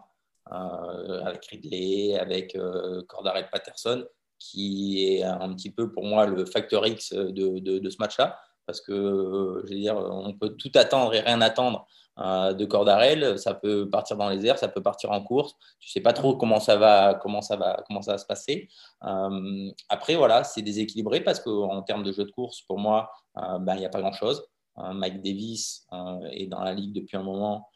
avec 0.50 1.44
Ridley, 1.46 2.18
avec 2.18 2.56
euh, 2.56 3.02
Cordarrelle 3.08 3.48
Patterson, 3.50 4.04
qui 4.38 5.06
est 5.06 5.22
un 5.22 5.54
petit 5.54 5.70
peu 5.70 5.92
pour 5.92 6.04
moi 6.04 6.26
le 6.26 6.44
facteur 6.44 6.86
X 6.86 7.12
de, 7.12 7.90
ce 7.90 7.96
match-là. 7.98 8.38
Parce 8.66 8.80
que, 8.80 8.92
euh, 8.92 9.62
je 9.64 9.72
veux 9.72 9.80
dire, 9.80 9.96
on 9.96 10.32
peut 10.32 10.50
tout 10.50 10.70
attendre 10.74 11.12
et 11.14 11.20
rien 11.20 11.40
attendre 11.40 11.86
euh, 12.18 12.52
de 12.52 12.64
Cordarel. 12.64 13.38
Ça 13.38 13.54
peut 13.54 13.88
partir 13.88 14.16
dans 14.16 14.28
les 14.28 14.46
airs, 14.46 14.58
ça 14.58 14.68
peut 14.68 14.82
partir 14.82 15.10
en 15.10 15.22
course. 15.22 15.54
Tu 15.80 15.90
sais 15.90 16.00
pas 16.00 16.12
trop 16.12 16.36
comment 16.36 16.60
ça 16.60 16.76
va, 16.76 17.14
comment 17.14 17.42
ça 17.42 17.56
va, 17.56 17.82
comment 17.86 18.02
ça 18.02 18.12
va 18.12 18.18
se 18.18 18.26
passer. 18.26 18.68
Euh, 19.04 19.70
après, 19.88 20.14
voilà, 20.14 20.44
c'est 20.44 20.62
déséquilibré 20.62 21.20
parce 21.20 21.40
qu'en 21.40 21.82
termes 21.82 22.04
de 22.04 22.12
jeu 22.12 22.24
de 22.24 22.30
course, 22.30 22.62
pour 22.62 22.78
moi, 22.78 23.10
euh, 23.38 23.58
ben, 23.58 23.74
il 23.74 23.80
n'y 23.80 23.86
a 23.86 23.90
pas 23.90 24.00
grand-chose. 24.00 24.44
Euh, 24.78 24.92
Mike 24.92 25.20
Davis 25.22 25.86
euh, 25.92 26.20
est 26.30 26.46
dans 26.46 26.62
la 26.62 26.74
ligue 26.74 26.94
depuis 26.94 27.16
un 27.16 27.22
moment. 27.22 27.68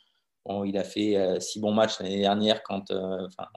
Bon, 0.45 0.65
il 0.65 0.77
a 0.77 0.85
fait 0.85 1.17
euh, 1.17 1.41
six 1.41 1.61
bons 1.61 1.73
matchs 1.73 2.01
l'année 2.01 2.21
dernière 2.21 2.63
quand, 2.63 2.91
euh, 2.91 3.27
enfin, 3.27 3.49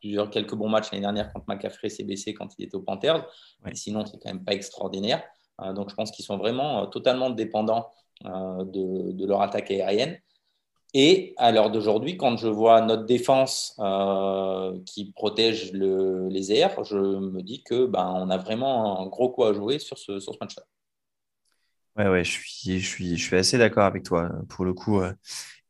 plusieurs 0.00 0.30
quelques 0.30 0.54
bons 0.54 0.68
matchs 0.68 0.90
l'année 0.90 1.02
dernière 1.02 1.32
quand 1.32 1.46
McCaffrey 1.46 1.88
s'est 1.90 2.04
blessé 2.04 2.32
quand 2.34 2.48
il 2.58 2.64
était 2.64 2.76
au 2.76 2.82
Panthers. 2.82 3.26
Ouais. 3.64 3.74
Sinon, 3.74 4.06
c'est 4.06 4.18
quand 4.18 4.30
même 4.30 4.44
pas 4.44 4.54
extraordinaire. 4.54 5.22
Euh, 5.62 5.72
donc, 5.72 5.90
je 5.90 5.94
pense 5.94 6.10
qu'ils 6.10 6.24
sont 6.24 6.38
vraiment 6.38 6.86
totalement 6.86 7.30
dépendants 7.30 7.88
de, 8.22 9.12
de 9.12 9.26
leur 9.26 9.40
attaque 9.40 9.70
aérienne. 9.70 10.18
Et 10.92 11.34
à 11.36 11.52
l'heure 11.52 11.70
d'aujourd'hui, 11.70 12.16
quand 12.16 12.36
je 12.36 12.48
vois 12.48 12.80
notre 12.80 13.04
défense 13.06 13.76
euh, 13.78 14.76
qui 14.86 15.12
protège 15.12 15.72
le- 15.72 16.28
les 16.28 16.52
airs, 16.52 16.82
je 16.82 16.96
me 16.96 17.42
dis 17.42 17.62
que 17.62 17.86
ben, 17.86 18.12
on 18.16 18.28
a 18.28 18.36
vraiment 18.36 19.00
un 19.00 19.06
gros 19.06 19.30
coup 19.30 19.44
à 19.44 19.52
jouer 19.52 19.78
sur 19.78 19.96
ce, 19.96 20.18
sur 20.18 20.34
ce 20.34 20.38
match-là. 20.40 20.64
Ouais, 22.00 22.08
ouais, 22.08 22.24
je 22.24 22.30
suis, 22.30 22.80
je 22.80 22.86
suis, 22.86 23.16
je 23.18 23.22
suis 23.22 23.36
assez 23.36 23.58
d'accord 23.58 23.84
avec 23.84 24.04
toi 24.04 24.30
pour 24.48 24.64
le 24.64 24.72
coup. 24.74 25.00
euh, 25.00 25.12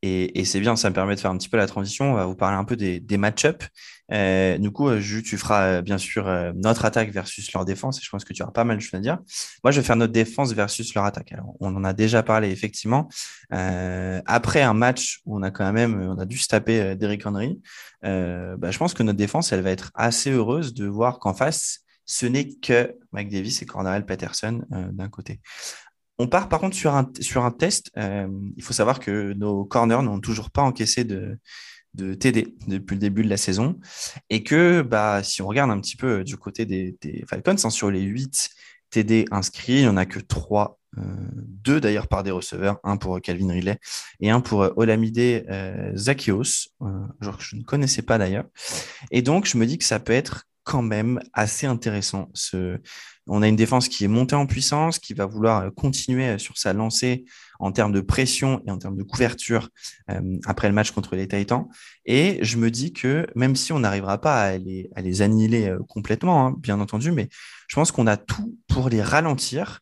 Et, 0.03 0.41
et 0.41 0.45
c'est 0.47 0.61
bien, 0.61 0.77
ça 0.77 0.91
me 0.91 0.95
permet 0.95 1.15
de 1.17 1.21
faire 1.21 1.31
un 1.31 1.39
petit 1.39 1.49
peu 1.51 1.59
la 1.59 1.67
transition. 1.69 2.13
On 2.13 2.15
va 2.17 2.27
vous 2.27 2.37
parler 2.37 2.57
un 2.59 2.65
peu 2.65 2.77
des, 2.77 3.19
match-ups. 3.19 3.69
Euh, 4.13 4.59
du 4.59 4.71
coup, 4.73 4.89
euh, 4.89 5.01
tu 5.25 5.39
feras 5.39 5.79
euh, 5.79 5.83
bien 5.83 5.99
sûr 5.99 6.29
euh, 6.29 6.53
notre 6.57 6.85
attaque 6.87 7.11
versus 7.13 7.53
leur 7.55 7.65
défense. 7.67 7.99
Et 8.01 8.03
je 8.05 8.11
pense 8.11 8.25
que 8.25 8.35
tu 8.35 8.43
auras 8.43 8.53
pas 8.53 8.65
mal 8.65 8.79
de 8.79 8.83
choses 8.83 8.95
à 8.95 9.01
dire. 9.01 9.19
Moi, 9.65 9.73
je 9.73 9.81
vais 9.81 9.87
faire 9.87 9.97
notre 9.97 10.13
défense 10.13 10.53
versus 10.55 10.95
leur 10.95 11.05
attaque. 11.05 11.33
Alors, 11.33 11.55
on 11.61 11.75
en 11.77 11.85
a 11.85 11.93
déjà 11.95 12.23
parlé, 12.25 12.51
effectivement. 12.51 13.09
Euh, 13.55 14.23
après 14.27 14.63
un 14.63 14.75
match 14.75 15.21
où 15.27 15.39
on 15.39 15.43
a 15.43 15.51
quand 15.53 15.73
même, 15.73 16.01
on 16.03 16.19
a 16.19 16.27
dû 16.27 16.39
se 16.39 16.49
taper 16.49 16.81
euh, 16.83 16.97
Derrick 16.97 17.27
Henry, 17.27 17.61
euh, 18.05 18.57
bah, 18.59 18.71
je 18.73 18.79
pense 18.79 18.95
que 18.95 19.03
notre 19.05 19.19
défense, 19.19 19.53
elle 19.53 19.63
va 19.63 19.71
être 19.71 19.93
assez 19.95 20.33
heureuse 20.33 20.75
de 20.75 20.87
voir 20.87 21.19
qu'en 21.21 21.35
face, 21.35 21.81
ce 22.07 22.27
n'est 22.27 22.49
que 22.57 22.97
Mike 23.13 23.31
Davis 23.31 23.63
et 23.63 23.67
Cordarrelle 23.67 24.07
Patterson 24.07 24.63
euh, 24.73 24.89
d'un 24.93 25.09
côté. 25.09 25.41
On 26.21 26.27
part 26.27 26.51
par 26.51 26.61
contre 26.61 26.77
sur 26.77 26.95
un, 26.95 27.11
sur 27.21 27.47
un 27.47 27.51
test. 27.51 27.91
Euh, 27.97 28.29
il 28.55 28.63
faut 28.63 28.75
savoir 28.75 29.01
que 29.01 29.33
nos 29.33 29.65
corners 29.65 30.03
n'ont 30.03 30.21
toujours 30.21 30.51
pas 30.51 30.61
encaissé 30.61 31.05
de, 31.05 31.39
TD 31.97 32.57
depuis 32.67 32.95
le 32.97 33.01
début 33.01 33.25
de 33.25 33.31
la 33.31 33.39
saison. 33.39 33.81
Et 34.29 34.43
que 34.43 34.83
bah, 34.83 35.23
si 35.23 35.41
on 35.41 35.47
regarde 35.47 35.71
un 35.71 35.81
petit 35.81 35.97
peu 35.97 36.23
du 36.23 36.37
côté 36.37 36.67
des, 36.67 37.25
Falcons, 37.27 37.57
hein, 37.65 37.71
sur 37.71 37.91
les 37.91 38.03
8 38.03 38.51
TD 38.91 39.25
inscrits, 39.31 39.79
il 39.79 39.81
n'y 39.81 39.89
en 39.89 39.97
a 39.97 40.05
que 40.05 40.19
3, 40.19 40.79
euh, 40.99 41.03
2 41.65 41.81
d'ailleurs 41.81 42.07
par 42.07 42.23
des 42.23 42.33
receveurs, 42.33 42.81
un 42.85 42.99
pour 42.99 43.19
Calvin 43.23 43.51
Ridley 43.51 43.79
et 44.21 44.29
un 44.29 44.43
pour 44.43 44.65
euh, 44.65 44.75
Olamide 44.77 45.19
euh, 45.19 45.95
euh, 45.97 46.45
genre 47.23 47.39
que 47.39 47.45
je 47.45 47.57
ne 47.57 47.63
connaissais 47.63 48.03
pas 48.03 48.19
d'ailleurs. 48.19 48.45
Et 49.11 49.23
donc, 49.23 49.47
je 49.47 49.57
me 49.57 49.65
dis 49.65 49.79
que 49.79 49.85
ça 49.85 50.01
peut 50.01 50.13
être 50.13 50.50
quand 50.71 50.83
même 50.83 51.19
assez 51.33 51.67
intéressant. 51.67 52.31
On 53.27 53.43
a 53.43 53.49
une 53.49 53.57
défense 53.57 53.89
qui 53.89 54.05
est 54.05 54.09
montée 54.09 54.37
en 54.37 54.47
puissance, 54.47 55.01
qui 55.01 55.15
va 55.15 55.27
vouloir 55.27 55.63
euh, 55.63 55.71
continuer 55.71 56.39
sur 56.39 56.59
sa 56.59 56.73
lancée 56.73 57.25
en 57.59 57.73
termes 57.73 57.91
de 57.91 58.01
pression 58.01 58.63
et 58.69 58.71
en 58.71 58.79
termes 58.79 58.97
de 58.97 59.03
couverture 59.03 59.69
euh, 60.11 60.39
après 60.47 60.69
le 60.69 60.75
match 60.75 60.93
contre 60.93 61.17
les 61.17 61.27
Titans. 61.27 61.67
Et 62.07 62.39
je 62.43 62.57
me 62.57 62.71
dis 62.71 62.93
que 62.93 63.27
même 63.35 63.57
si 63.57 63.73
on 63.73 63.81
n'arrivera 63.81 64.21
pas 64.21 64.43
à 64.43 64.59
les, 64.59 65.23
annihiler 65.23 65.71
euh, 65.71 65.81
complètement, 65.89 66.47
hein, 66.47 66.55
bien 66.57 66.79
entendu, 66.79 67.11
mais 67.11 67.29
je 67.67 67.75
pense 67.75 67.91
qu'on 67.91 68.07
a 68.07 68.17
tout 68.17 68.57
pour 68.69 68.91
les 68.91 69.03
ralentir 69.03 69.81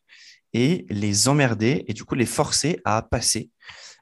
et 0.53 0.87
les 0.89 1.27
emmerder 1.27 1.85
et 1.87 1.93
du 1.93 2.03
coup 2.03 2.15
les 2.15 2.25
forcer 2.25 2.79
à 2.83 3.03
passer. 3.03 3.51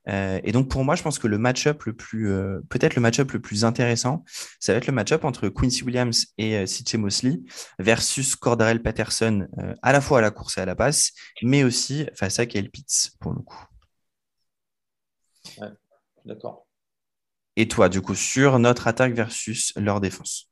Euh, 0.09 0.39
et 0.43 0.51
donc 0.51 0.69
pour 0.69 0.83
moi, 0.83 0.95
je 0.95 1.03
pense 1.03 1.19
que 1.19 1.27
le 1.27 1.37
match-up 1.37 1.83
le 1.83 1.93
plus, 1.93 2.31
euh, 2.31 2.59
peut-être 2.69 2.95
le 2.95 3.01
match-up 3.01 3.31
le 3.31 3.41
plus 3.41 3.65
intéressant, 3.65 4.23
ça 4.59 4.73
va 4.73 4.77
être 4.77 4.87
le 4.87 4.93
match-up 4.93 5.23
entre 5.25 5.49
Quincy 5.49 5.83
Williams 5.83 6.27
et 6.37 6.57
euh, 6.57 6.65
CJ 6.65 6.95
Mosley 6.95 7.39
versus 7.79 8.35
Cordarrelle 8.35 8.81
Patterson, 8.81 9.47
à 9.81 9.91
la 9.91 10.01
fois 10.01 10.19
à 10.19 10.21
la 10.21 10.31
course 10.31 10.57
et 10.57 10.61
à 10.61 10.65
la 10.65 10.75
passe, 10.75 11.11
mais 11.41 11.63
aussi 11.63 12.07
face 12.15 12.39
à 12.39 12.45
Kyle 12.45 12.69
Pitts 12.69 13.11
pour 13.19 13.33
le 13.33 13.41
coup. 13.41 13.65
D'accord. 16.25 16.67
Et 17.55 17.67
toi, 17.67 17.89
du 17.89 18.01
coup, 18.01 18.15
sur 18.15 18.59
notre 18.59 18.87
attaque 18.87 19.13
versus 19.13 19.73
leur 19.75 19.99
défense? 19.99 20.46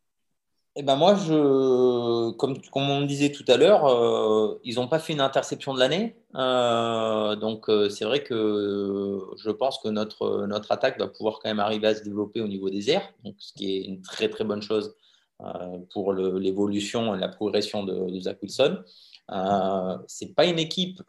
Eh 0.77 0.83
ben 0.83 0.97
moi, 0.97 1.15
je, 1.15 2.31
comme, 2.31 2.61
comme 2.69 2.89
on 2.89 3.01
disait 3.05 3.31
tout 3.31 3.45
à 3.47 3.55
l'heure, 3.55 3.85
euh, 3.85 4.59
ils 4.65 4.75
n'ont 4.75 4.89
pas 4.89 4.99
fait 4.99 5.13
une 5.13 5.21
interception 5.21 5.73
de 5.73 5.79
l'année. 5.79 6.17
Euh, 6.35 7.37
donc, 7.37 7.69
euh, 7.69 7.87
c'est 7.87 8.03
vrai 8.03 8.23
que 8.23 9.21
je 9.37 9.51
pense 9.51 9.79
que 9.79 9.87
notre, 9.87 10.45
attaque 10.69 10.99
va 10.99 11.07
pouvoir 11.07 11.39
quand 11.39 11.49
même 11.49 11.61
arriver 11.61 11.87
à 11.87 11.95
se 11.95 12.03
développer 12.03 12.41
au 12.41 12.49
niveau 12.49 12.69
des 12.69 12.89
airs, 12.91 13.09
ce 13.37 13.53
qui 13.53 13.73
est 13.73 13.81
une 13.85 14.01
très 14.01 14.27
très 14.27 14.43
bonne 14.43 14.61
chose 14.61 14.93
pour 15.93 16.13
l'évolution 16.13 17.15
et 17.15 17.19
la 17.19 17.29
progression 17.29 17.83
de, 17.83 18.19
Zach 18.19 18.37
Wilson. 18.41 18.79
C'est 20.07 20.35
pas 20.35 20.45
une 20.45 20.59
équipe 20.59 21.01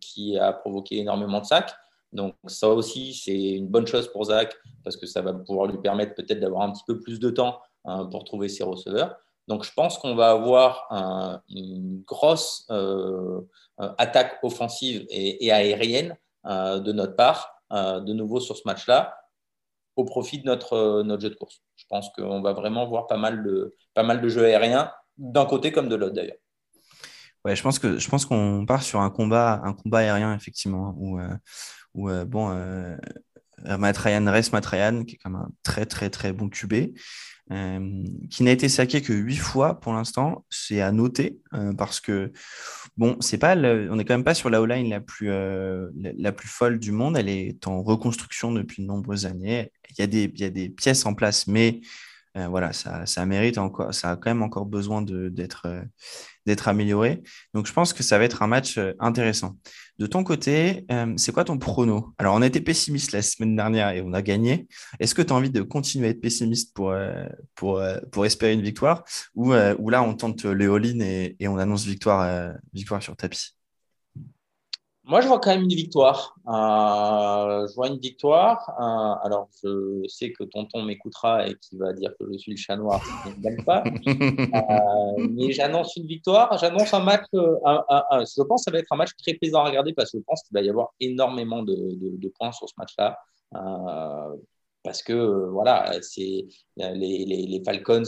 qui 0.00 0.36
a 0.38 0.52
provoqué 0.52 0.98
énormément 0.98 1.40
de 1.40 1.46
sacs. 1.46 1.72
Donc 2.12 2.34
ça 2.46 2.68
aussi, 2.68 3.14
c'est 3.14 3.52
une 3.52 3.68
bonne 3.68 3.86
chose 3.86 4.10
pour 4.10 4.24
Zach 4.24 4.56
parce 4.82 4.96
que 4.96 5.06
ça 5.06 5.22
va 5.22 5.32
pouvoir 5.32 5.68
lui 5.68 5.78
permettre 5.78 6.16
peut-être 6.16 6.40
d'avoir 6.40 6.62
un 6.62 6.72
petit 6.72 6.82
peu 6.84 6.98
plus 6.98 7.20
de 7.20 7.30
temps 7.30 7.60
pour 7.84 8.24
trouver 8.24 8.48
ses 8.48 8.64
receveurs. 8.64 9.16
Donc 9.50 9.64
je 9.64 9.72
pense 9.72 9.98
qu'on 9.98 10.14
va 10.14 10.30
avoir 10.30 10.86
un- 10.90 11.42
une 11.48 12.02
grosse 12.06 12.66
euh, 12.70 13.40
euh, 13.80 13.92
attaque 13.98 14.38
offensive 14.44 15.04
et, 15.10 15.50
aérienne 15.50 16.16
euh, 16.46 16.78
de 16.78 16.92
notre 16.92 17.16
part, 17.16 17.52
de 17.70 18.12
nouveau 18.12 18.40
sur 18.40 18.56
ce 18.56 18.62
match-là, 18.66 19.16
au 19.96 20.04
profit 20.04 20.38
de 20.38 20.46
notre, 20.46 21.02
notre 21.02 21.22
jeu 21.22 21.30
de 21.30 21.34
course. 21.34 21.62
Je 21.76 21.84
pense 21.88 22.10
qu'on 22.10 22.40
va 22.42 22.52
vraiment 22.52 22.86
voir 22.86 23.06
pas 23.06 23.16
mal 23.16 23.44
de, 23.44 23.74
pas 23.94 24.02
mal 24.02 24.20
de 24.20 24.28
jeux 24.28 24.44
aériens 24.44 24.92
d'un 25.18 25.46
côté 25.46 25.72
comme 25.72 25.88
de 25.88 25.96
l'autre 25.96 26.14
d'ailleurs. 26.14 26.38
Ouais, 27.44 27.56
je 27.56 27.62
pense 27.62 27.78
que 27.78 27.98
je 27.98 28.08
pense 28.08 28.26
qu'on 28.26 28.66
part 28.66 28.82
sur 28.82 29.00
un 29.00 29.10
combat, 29.10 29.60
un 29.64 29.72
combat 29.72 29.98
aérien 29.98 30.34
effectivement, 30.34 30.88
hein, 30.88 30.94
où, 30.96 31.20
où 31.94 32.24
bon, 32.26 32.50
euh, 33.66 33.76
reste 34.30 34.52
Matt 34.52 34.66
Ryan, 34.66 35.04
qui 35.04 35.16
est 35.16 35.18
quand 35.18 35.30
même 35.30 35.40
un 35.40 35.50
très 35.62 35.86
très 35.86 36.10
très 36.10 36.32
bon 36.32 36.48
QB, 36.48 36.94
euh, 37.52 38.04
qui 38.30 38.42
n'a 38.42 38.52
été 38.52 38.68
saqué 38.68 39.02
que 39.02 39.12
huit 39.12 39.36
fois 39.36 39.80
pour 39.80 39.92
l'instant. 39.92 40.44
C'est 40.50 40.80
à 40.80 40.92
noter 40.92 41.38
euh, 41.54 41.72
parce 41.72 42.00
que 42.00 42.32
bon, 42.96 43.16
c'est 43.20 43.38
pas, 43.38 43.56
on 43.56 43.96
n'est 43.96 44.04
quand 44.04 44.14
même 44.14 44.24
pas 44.24 44.34
sur 44.34 44.50
la 44.50 44.60
O-line 44.60 44.88
la 44.88 45.00
plus 45.00 45.28
la 45.28 46.32
plus 46.32 46.48
folle 46.48 46.78
du 46.78 46.92
monde. 46.92 47.16
Elle 47.16 47.28
est 47.28 47.66
en 47.66 47.82
reconstruction 47.82 48.52
depuis 48.52 48.82
de 48.82 48.86
nombreuses 48.86 49.26
années. 49.26 49.72
Il 49.90 50.00
y 50.00 50.02
a 50.02 50.06
des 50.06 50.24
il 50.24 50.40
y 50.40 50.44
a 50.44 50.50
des 50.50 50.68
pièces 50.68 51.06
en 51.06 51.14
place, 51.14 51.46
mais 51.46 51.80
euh, 52.36 52.48
voilà, 52.48 52.72
ça, 52.72 53.06
ça 53.06 53.26
mérite 53.26 53.58
encore, 53.58 53.92
ça 53.92 54.12
a 54.12 54.16
quand 54.16 54.30
même 54.30 54.42
encore 54.42 54.66
besoin 54.66 55.02
d'être 55.02 55.66
euh, 55.66 55.82
amélioré. 56.66 57.22
Donc, 57.54 57.66
je 57.66 57.72
pense 57.72 57.92
que 57.92 58.02
ça 58.02 58.18
va 58.18 58.24
être 58.24 58.42
un 58.42 58.46
match 58.46 58.78
euh, 58.78 58.92
intéressant. 58.98 59.56
De 59.98 60.06
ton 60.06 60.24
côté, 60.24 60.86
euh, 60.90 61.12
c'est 61.16 61.32
quoi 61.32 61.44
ton 61.44 61.58
prono? 61.58 62.14
Alors, 62.18 62.34
on 62.34 62.42
été 62.42 62.60
pessimiste 62.60 63.12
la 63.12 63.22
semaine 63.22 63.54
dernière 63.54 63.90
et 63.90 64.00
on 64.02 64.12
a 64.12 64.22
gagné. 64.22 64.66
Est-ce 64.98 65.14
que 65.14 65.22
tu 65.22 65.32
as 65.32 65.36
envie 65.36 65.50
de 65.50 65.62
continuer 65.62 66.06
à 66.06 66.10
être 66.10 66.20
pessimiste 66.20 66.74
pour, 66.74 66.90
euh, 66.90 67.24
pour, 67.54 67.82
pour 68.10 68.26
espérer 68.26 68.54
une 68.54 68.62
victoire? 68.62 69.04
Ou, 69.34 69.52
ou 69.52 69.90
là, 69.90 70.02
on 70.02 70.14
tente 70.14 70.44
le 70.44 70.72
all-in 70.72 71.00
et, 71.00 71.36
et 71.38 71.48
on 71.48 71.58
annonce 71.58 71.84
victoire, 71.84 72.54
victoire 72.72 73.02
sur 73.02 73.14
tapis? 73.16 73.59
Moi, 75.10 75.20
je 75.22 75.26
vois 75.26 75.40
quand 75.40 75.50
même 75.50 75.64
une 75.64 75.74
victoire. 75.74 76.36
Euh, 76.46 77.66
je 77.66 77.74
vois 77.74 77.88
une 77.88 77.98
victoire. 77.98 78.64
Euh, 78.78 79.26
alors, 79.26 79.48
je 79.60 80.06
sais 80.06 80.30
que 80.30 80.44
tonton 80.44 80.84
m'écoutera 80.84 81.48
et 81.48 81.56
qu'il 81.56 81.80
va 81.80 81.92
dire 81.92 82.12
que 82.16 82.26
je 82.32 82.38
suis 82.38 82.52
le 82.52 82.56
chat 82.56 82.76
noir 82.76 83.04
si 83.04 83.20
je 83.24 83.30
ne 83.30 83.34
gagne 83.42 83.64
pas. 83.64 83.82
Euh, 84.52 85.28
mais 85.30 85.52
j'annonce 85.52 85.94
une 85.96 86.06
victoire. 86.06 86.58
J'annonce 86.58 86.92
un 86.92 87.00
match. 87.04 87.24
un- 87.34 87.84
un- 87.88 88.04
un- 88.10 88.24
je 88.24 88.42
pense 88.42 88.62
que 88.62 88.64
ça 88.64 88.70
va 88.72 88.78
être 88.80 88.90
un 88.90 88.96
match 88.96 89.10
très 89.22 89.34
plaisant 89.34 89.60
à 89.60 89.68
regarder 89.68 89.92
parce 89.92 90.10
que 90.10 90.18
je 90.18 90.24
pense 90.24 90.42
qu'il 90.42 90.54
va 90.54 90.60
y 90.60 90.68
avoir 90.68 90.88
énormément 90.98 91.62
de, 91.62 91.74
de- 91.74 92.16
de 92.16 92.28
points 92.36 92.50
sur 92.50 92.68
ce 92.68 92.74
match-là. 92.76 93.16
Parce 94.82 95.02
que 95.04 95.48
voilà, 95.50 95.92
c'est 96.02 96.48
les, 96.76 97.24
les, 97.26 97.62
Falcons 97.64 98.02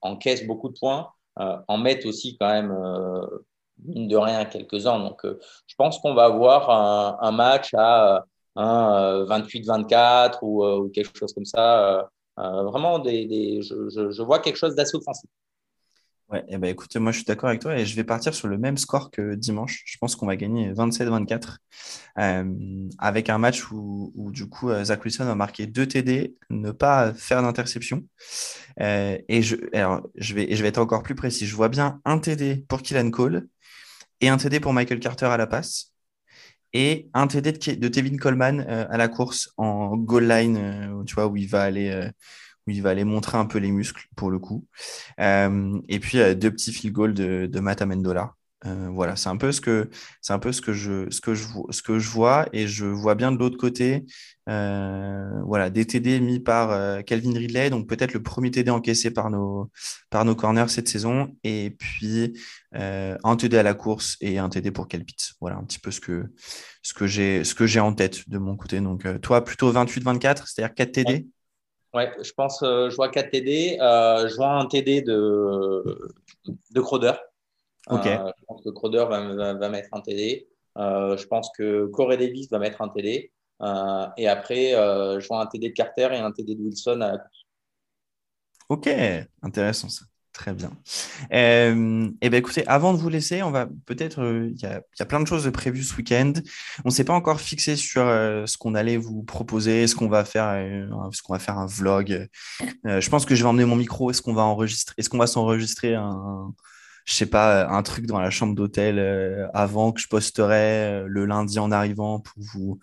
encaissent 0.00 0.46
beaucoup 0.46 0.68
de 0.68 0.78
points, 0.78 1.08
en 1.36 1.78
mettent 1.78 2.06
aussi 2.06 2.36
quand 2.38 2.48
même 2.48 2.72
mine 3.84 4.08
de 4.08 4.16
rien 4.16 4.44
quelques-uns. 4.44 4.98
Donc, 4.98 5.20
je 5.24 5.74
pense 5.76 5.98
qu'on 5.98 6.14
va 6.14 6.24
avoir 6.24 6.70
un, 7.22 7.32
match 7.32 7.70
à 7.74 8.24
un 8.56 9.24
28-24 9.24 10.38
ou, 10.42 10.64
ou, 10.64 10.88
quelque 10.90 11.16
chose 11.18 11.32
comme 11.32 11.44
ça. 11.44 12.08
vraiment, 12.36 12.98
des, 12.98 13.60
je, 13.62 14.22
vois 14.22 14.38
quelque 14.40 14.56
chose 14.56 14.74
d'assez 14.74 14.96
offensif. 14.96 15.28
Ouais, 16.32 16.42
eh 16.48 16.56
ben, 16.56 16.70
écoute, 16.70 16.96
moi 16.96 17.12
je 17.12 17.18
suis 17.18 17.26
d'accord 17.26 17.50
avec 17.50 17.60
toi 17.60 17.76
et 17.76 17.84
je 17.84 17.94
vais 17.94 18.04
partir 18.04 18.32
sur 18.32 18.48
le 18.48 18.56
même 18.56 18.78
score 18.78 19.10
que 19.10 19.34
dimanche. 19.34 19.82
Je 19.84 19.98
pense 19.98 20.16
qu'on 20.16 20.26
va 20.26 20.34
gagner 20.34 20.72
27-24 20.72 21.58
euh, 22.18 22.88
avec 22.98 23.28
un 23.28 23.36
match 23.36 23.70
où, 23.70 24.30
du 24.32 24.48
coup 24.48 24.70
euh, 24.70 24.82
Zach 24.82 25.04
Wilson 25.04 25.26
a 25.26 25.34
marqué 25.34 25.66
deux 25.66 25.86
TD, 25.86 26.34
ne 26.48 26.70
pas 26.70 27.12
faire 27.12 27.42
d'interception. 27.42 28.04
Euh, 28.80 29.18
et 29.28 29.42
je, 29.42 29.56
je, 30.14 30.34
vais, 30.34 30.56
je 30.56 30.62
vais 30.62 30.68
être 30.68 30.78
encore 30.78 31.02
plus 31.02 31.14
précis. 31.14 31.46
Je 31.46 31.54
vois 31.54 31.68
bien 31.68 32.00
un 32.06 32.18
TD 32.18 32.64
pour 32.66 32.80
Killan 32.80 33.10
Cole 33.10 33.46
et 34.22 34.28
un 34.30 34.38
TD 34.38 34.60
pour 34.60 34.72
Michael 34.72 35.00
Carter 35.00 35.26
à 35.26 35.36
la 35.36 35.46
passe 35.46 35.92
et 36.72 37.10
un 37.12 37.26
TD 37.26 37.52
de, 37.52 37.88
Tevin 37.88 38.16
Coleman 38.16 38.60
à 38.60 38.96
la 38.96 39.08
course 39.08 39.52
en 39.58 39.94
goal 39.98 40.26
line, 40.26 41.04
tu 41.06 41.14
vois, 41.14 41.26
où 41.26 41.36
il 41.36 41.46
va 41.46 41.62
aller 41.62 42.10
où 42.66 42.70
il 42.70 42.82
va 42.82 42.90
aller 42.90 43.04
montrer 43.04 43.38
un 43.38 43.46
peu 43.46 43.58
les 43.58 43.70
muscles 43.70 44.08
pour 44.16 44.30
le 44.30 44.38
coup. 44.38 44.66
Euh, 45.20 45.80
et 45.88 45.98
puis 45.98 46.18
deux 46.36 46.50
petits 46.50 46.72
field 46.72 46.94
goals 46.94 47.14
de, 47.14 47.46
de 47.46 47.60
Matt 47.60 47.82
Amendola. 47.82 48.34
Euh, 48.66 48.88
voilà, 48.90 49.16
c'est 49.16 49.28
un 49.28 49.36
peu 49.36 49.50
ce 49.52 49.60
que 49.60 49.90
c'est 50.20 50.32
un 50.32 50.38
peu 50.38 50.52
ce 50.52 50.60
que 50.60 50.72
je 50.72 51.10
ce 51.10 51.20
que 51.20 51.34
je 51.34 51.46
ce 51.70 51.82
que 51.82 51.98
je 51.98 52.08
vois 52.08 52.46
et 52.52 52.66
je 52.68 52.86
vois 52.86 53.14
bien 53.14 53.32
de 53.32 53.38
l'autre 53.38 53.56
côté, 53.56 54.04
euh, 54.48 55.40
voilà, 55.44 55.68
des 55.70 55.84
TD 55.84 56.20
mis 56.20 56.40
par 56.40 57.04
Calvin 57.04 57.32
Ridley, 57.32 57.70
donc 57.70 57.88
peut-être 57.88 58.12
le 58.12 58.22
premier 58.22 58.50
TD 58.50 58.70
encaissé 58.70 59.10
par 59.10 59.30
nos 59.30 59.70
par 60.10 60.24
nos 60.24 60.34
corners 60.36 60.68
cette 60.68 60.88
saison, 60.88 61.36
et 61.44 61.74
puis 61.78 62.34
un 62.72 63.36
TD 63.36 63.58
à 63.58 63.62
la 63.62 63.74
course 63.74 64.16
et 64.20 64.38
un 64.38 64.48
TD 64.48 64.70
pour 64.70 64.88
Kelpitz. 64.88 65.34
Voilà 65.40 65.56
un 65.56 65.64
petit 65.64 65.78
peu 65.78 65.90
ce 65.90 66.00
que 66.00 66.32
ce 66.82 66.94
que 66.94 67.06
j'ai 67.06 67.44
ce 67.44 67.54
que 67.54 67.66
j'ai 67.66 67.80
en 67.80 67.92
tête 67.92 68.28
de 68.28 68.38
mon 68.38 68.56
côté. 68.56 68.80
Donc 68.80 69.06
toi 69.20 69.44
plutôt 69.44 69.72
28-24, 69.72 70.46
c'est-à-dire 70.46 70.74
4 70.74 70.92
TD. 70.92 71.26
Ouais, 71.94 72.10
je 72.22 72.32
pense, 72.32 72.62
euh, 72.62 72.88
je 72.88 72.96
vois 72.96 73.10
4 73.10 73.30
TD. 73.30 73.76
Euh, 73.80 74.26
je 74.28 74.34
vois 74.36 74.52
un 74.52 74.66
TD 74.66 75.02
de, 75.02 76.12
de 76.46 76.80
Crowder. 76.80 77.12
Euh, 77.90 78.32
je 78.38 78.44
pense 78.46 78.62
que 78.62 78.70
Crowder 78.70 79.06
va, 79.08 79.54
va, 79.54 79.68
mettre 79.68 79.88
un 79.92 80.00
TD. 80.00 80.46
je 80.76 81.26
pense 81.26 81.50
que 81.56 81.86
Corey 81.86 82.16
Davis 82.16 82.48
va 82.50 82.58
mettre 82.58 82.80
un 82.82 82.88
TD. 82.88 83.32
et 84.16 84.28
après, 84.28 84.72
je 84.72 85.26
vois 85.26 85.40
un 85.40 85.46
TD 85.46 85.70
de 85.70 85.74
Carter 85.74 86.08
et 86.12 86.18
un 86.18 86.32
TD 86.32 86.54
de 86.54 86.62
Wilson 86.62 87.00
à 87.00 87.12
la 87.12 87.18
course. 87.18 87.46
Ok, 88.68 88.88
intéressant 89.42 89.88
ça. 89.88 90.04
Très 90.32 90.54
bien. 90.54 90.70
Euh, 91.34 92.06
et 92.06 92.14
eh 92.22 92.30
ben 92.30 92.38
écoutez, 92.38 92.66
avant 92.66 92.94
de 92.94 92.98
vous 92.98 93.10
laisser, 93.10 93.42
on 93.42 93.50
va 93.50 93.68
peut-être, 93.84 94.22
euh, 94.22 94.50
il 94.50 94.62
y, 94.62 94.66
a 94.66 95.04
plein 95.04 95.20
de 95.20 95.26
choses 95.26 95.44
de 95.44 95.50
prévues 95.50 95.82
ce 95.82 95.94
week-end. 95.94 96.32
On 96.86 96.88
ne 96.88 96.92
s'est 96.92 97.04
pas 97.04 97.12
encore 97.12 97.38
fixé 97.38 97.76
sur 97.76 98.00
euh, 98.00 98.46
ce 98.46 98.56
qu'on 98.56 98.74
allait 98.74 98.96
vous 98.96 99.22
proposer, 99.24 99.86
ce 99.86 99.94
qu'on 99.94 100.08
va 100.08 100.24
faire, 100.24 100.54
ce 101.12 101.22
qu'on 101.22 101.34
va 101.34 101.38
faire 101.38 101.58
un 101.58 101.66
vlog. 101.66 102.28
je 102.84 103.10
pense 103.10 103.26
que 103.26 103.34
je 103.34 103.42
vais 103.42 103.48
emmener 103.48 103.66
mon 103.66 103.76
micro. 103.76 104.10
Est-ce 104.10 104.22
qu'on 104.22 104.32
va 104.32 104.42
enregistrer, 104.42 104.94
est-ce 104.96 105.10
qu'on 105.10 105.18
va 105.18 105.26
s'enregistrer 105.26 105.96
un, 105.96 106.54
je 107.04 107.14
sais 107.14 107.26
pas, 107.26 107.68
un 107.68 107.82
truc 107.82 108.06
dans 108.06 108.20
la 108.20 108.30
chambre 108.30 108.54
d'hôtel 108.54 108.98
avant 109.54 109.92
que 109.92 110.00
je 110.00 110.08
posterai 110.08 111.04
le 111.06 111.24
lundi 111.26 111.58
en 111.58 111.70
arrivant 111.72 112.20
pour 112.20 112.34
vous 112.42 112.78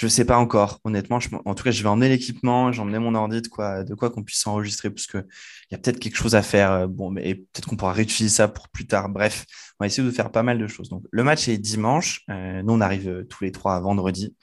je 0.00 0.08
sais 0.08 0.24
pas 0.24 0.38
encore, 0.38 0.80
honnêtement. 0.84 1.18
en 1.44 1.54
tout 1.54 1.62
cas, 1.62 1.70
je 1.70 1.82
vais 1.82 1.88
emmener 1.90 2.08
l'équipement, 2.08 2.68
emmené 2.68 2.98
mon 2.98 3.14
ordi 3.14 3.42
de 3.42 3.48
quoi, 3.48 3.84
qu'on 3.84 4.22
puisse 4.22 4.40
s'enregistrer, 4.40 4.88
parce 4.88 5.06
qu'il 5.06 5.26
y 5.70 5.74
a 5.74 5.78
peut-être 5.78 5.98
quelque 5.98 6.16
chose 6.16 6.34
à 6.34 6.40
faire. 6.40 6.72
Euh, 6.72 6.86
bon, 6.86 7.10
mais 7.10 7.34
peut-être 7.34 7.68
qu'on 7.68 7.76
pourra 7.76 7.92
réutiliser 7.92 8.34
ça 8.34 8.48
pour 8.48 8.70
plus 8.70 8.86
tard. 8.86 9.10
Bref, 9.10 9.44
on 9.78 9.84
va 9.84 9.88
essayer 9.88 10.02
de 10.02 10.10
faire 10.10 10.32
pas 10.32 10.42
mal 10.42 10.58
de 10.58 10.66
choses. 10.66 10.88
Donc, 10.88 11.04
le 11.10 11.22
match 11.22 11.48
est 11.48 11.58
dimanche. 11.58 12.22
Euh, 12.30 12.62
nous, 12.62 12.72
on 12.72 12.80
arrive 12.80 13.10
euh, 13.10 13.24
tous 13.24 13.44
les 13.44 13.52
trois 13.52 13.74
à 13.76 13.80
vendredi. 13.80 14.34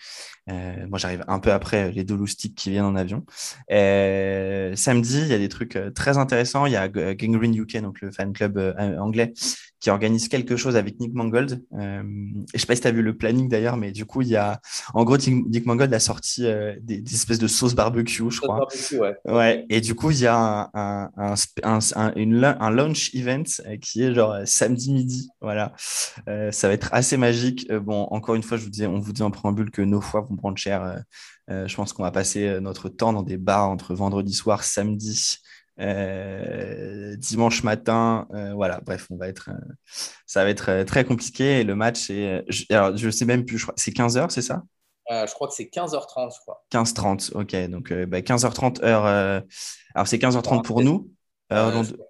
moi, 0.48 1.00
j'arrive 1.00 1.24
un 1.28 1.39
peu 1.39 1.52
après 1.52 1.91
les 1.91 2.04
deux 2.04 2.15
loustiques 2.15 2.54
qui 2.54 2.70
viennent 2.70 2.86
en 2.86 2.96
avion. 2.96 3.26
samedi, 3.67 5.22
il 5.22 5.28
y 5.28 5.34
a 5.34 5.39
des 5.39 5.50
trucs 5.50 5.80
très 5.96 6.20
intéressants. 6.20 6.67
Il 6.67 6.74
y 6.74 6.76
a 6.76 6.88
Gangrene 6.88 7.56
UK, 7.56 7.82
donc 7.82 8.00
le 8.02 8.12
fan 8.12 8.32
club 8.32 8.60
anglais, 9.00 9.34
qui 9.80 9.90
organise 9.90 10.28
quelque 10.28 10.56
chose 10.56 10.76
avec 10.76 11.00
Nick 11.00 11.13
Mangold. 11.13 11.63
Euh, 11.74 12.02
et 12.54 12.58
je 12.58 12.60
sais 12.60 12.66
pas 12.66 12.76
si 12.76 12.82
tu 12.82 12.88
as 12.88 12.92
vu 12.92 13.04
le 13.04 13.16
planning 13.16 13.48
d'ailleurs, 13.48 13.78
mais 13.78 13.92
du 13.92 14.06
coup, 14.06 14.22
il 14.22 14.30
y 14.30 14.36
a. 14.36 14.60
En 14.94 15.04
gros, 15.04 15.18
Nick 15.18 15.66
Mangold 15.66 15.94
a 15.94 16.00
sorti 16.00 16.46
euh, 16.46 16.76
des, 16.82 17.04
espèces 17.13 17.40
de 17.40 17.48
sauces 17.48 17.76
barbecue, 17.76 18.30
je 18.30 18.42
crois. 18.42 18.58
Barbecue, 18.58 18.98
ouais. 18.98 19.16
ouais. 19.26 19.66
Et 19.70 19.82
du 19.82 19.94
coup, 19.94 20.12
il 20.12 20.20
y 20.20 20.28
a 20.28 20.70
un, 20.74 21.12
un, 21.16 21.34
un, 21.63 21.80
un, 21.96 22.13
une, 22.16 22.44
un 22.44 22.70
launch 22.72 23.13
event 23.13 23.44
euh, 23.66 23.78
qui 23.78 24.04
est 24.04 24.13
genre 24.13 24.36
samedi 24.46 24.92
midi. 24.92 25.30
Voilà. 25.42 25.74
ça 25.78 26.68
va 26.68 26.74
être 26.74 26.90
assez 26.92 27.18
magique. 27.18 27.72
bon, 27.72 28.08
encore 28.12 28.36
une 28.36 28.44
fois, 28.44 28.58
je 28.58 28.63
vous 28.63 28.70
dis, 28.70 28.86
on 28.86 29.00
vous 29.00 29.13
dit 29.13 29.24
en 29.24 29.32
préambule 29.32 29.70
que 29.70 29.82
nos 29.82 30.02
fois 30.02 30.22
vont 30.22 30.36
prendre 30.36 30.58
cher. 30.58 31.04
je 31.50 31.76
pense 31.76 31.94
qu'on 31.94 32.04
va 32.04 32.12
passer 32.12 32.60
notre 32.60 32.90
temps 32.90 33.13
dans 33.13 33.24
des 33.24 33.38
bars 33.38 33.70
entre 33.70 33.94
vendredi 33.94 34.34
soir, 34.34 34.63
samedi. 34.63 35.38
Euh, 35.80 37.16
dimanche 37.18 37.63
matin, 37.63 38.28
euh, 38.34 38.54
voilà, 38.54 38.80
bref, 38.84 39.08
on 39.12 39.18
va 39.18 39.28
être, 39.28 39.50
euh, 39.52 39.74
ça 40.26 40.44
va 40.44 40.50
être 40.50 40.84
très 40.84 41.06
compliqué. 41.06 41.60
Et 41.60 41.63
le 41.63 41.76
match, 41.76 42.10
est, 42.10 42.44
je, 42.48 42.63
alors, 42.70 42.98
je 42.98 43.10
sais 43.10 43.26
même 43.26 43.46
plus, 43.46 43.63
c'est 43.76 43.92
15h, 43.92 44.30
c'est 44.30 44.42
ça? 44.42 44.63
Je 45.10 45.34
crois 45.34 45.48
que 45.48 45.54
c'est 45.54 45.66
15h30, 45.66 46.36
je 46.36 46.42
crois. 46.42 46.66
15h30, 46.72 47.32
ok, 47.34 47.70
donc 47.70 47.94
bah, 47.94 48.20
15h30 48.20 48.84
heure. 48.84 49.06
alors, 49.06 50.08
c'est 50.08 50.18
15h30 50.18 50.63
pour 50.63 50.82
nous? 50.82 51.12
15h30 51.50 52.04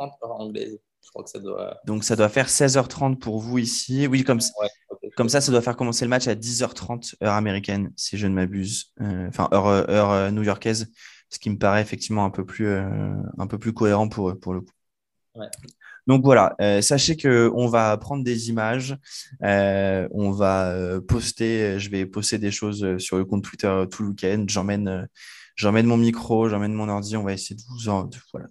heure 0.00 0.40
anglaise. 0.40 0.78
Je 1.04 1.10
crois 1.10 1.24
que 1.24 1.30
ça 1.30 1.40
doit. 1.40 1.78
Donc, 1.84 2.04
ça 2.04 2.14
doit 2.14 2.28
faire 2.28 2.48
16h30 2.48 3.18
pour 3.18 3.40
vous 3.40 3.58
ici. 3.58 4.06
Oui, 4.06 4.22
comme, 4.22 4.38
comme 5.16 5.28
ça, 5.28 5.40
ça 5.40 5.50
doit 5.50 5.60
faire 5.60 5.76
commencer 5.76 6.04
le 6.04 6.08
match 6.08 6.28
à 6.28 6.34
10h30 6.34 7.16
heure 7.22 7.34
américaine, 7.34 7.92
si 7.96 8.16
je 8.16 8.26
ne 8.28 8.34
m'abuse. 8.34 8.94
Enfin, 9.00 9.48
heure, 9.52 9.66
heure 9.66 10.32
new-yorkaise 10.32 10.90
ce 11.32 11.38
qui 11.38 11.50
me 11.50 11.56
paraît 11.56 11.80
effectivement 11.80 12.24
un 12.24 12.30
peu 12.30 12.44
plus, 12.44 12.66
euh, 12.66 13.14
un 13.38 13.46
peu 13.46 13.58
plus 13.58 13.72
cohérent 13.72 14.08
pour, 14.08 14.38
pour 14.38 14.52
le 14.52 14.60
coup. 14.60 14.72
Donc 16.06 16.24
voilà, 16.24 16.54
euh, 16.60 16.82
sachez 16.82 17.16
qu'on 17.16 17.68
va 17.68 17.96
prendre 17.96 18.22
des 18.22 18.50
images, 18.50 18.98
euh, 19.42 20.06
on 20.10 20.30
va 20.30 21.00
poster, 21.08 21.78
je 21.78 21.88
vais 21.90 22.04
poster 22.04 22.38
des 22.38 22.50
choses 22.50 22.98
sur 22.98 23.16
le 23.16 23.24
compte 23.24 23.44
Twitter 23.44 23.84
tout 23.90 24.02
le 24.02 24.10
week-end. 24.10 24.44
J'emmène, 24.46 25.08
j'emmène 25.54 25.86
mon 25.86 25.96
micro, 25.96 26.48
j'emmène 26.50 26.74
mon 26.74 26.88
ordi, 26.88 27.16
on 27.16 27.22
va 27.22 27.32
essayer 27.32 27.56
de 27.56 27.62
vous, 27.62 28.10
voilà, 28.32 28.46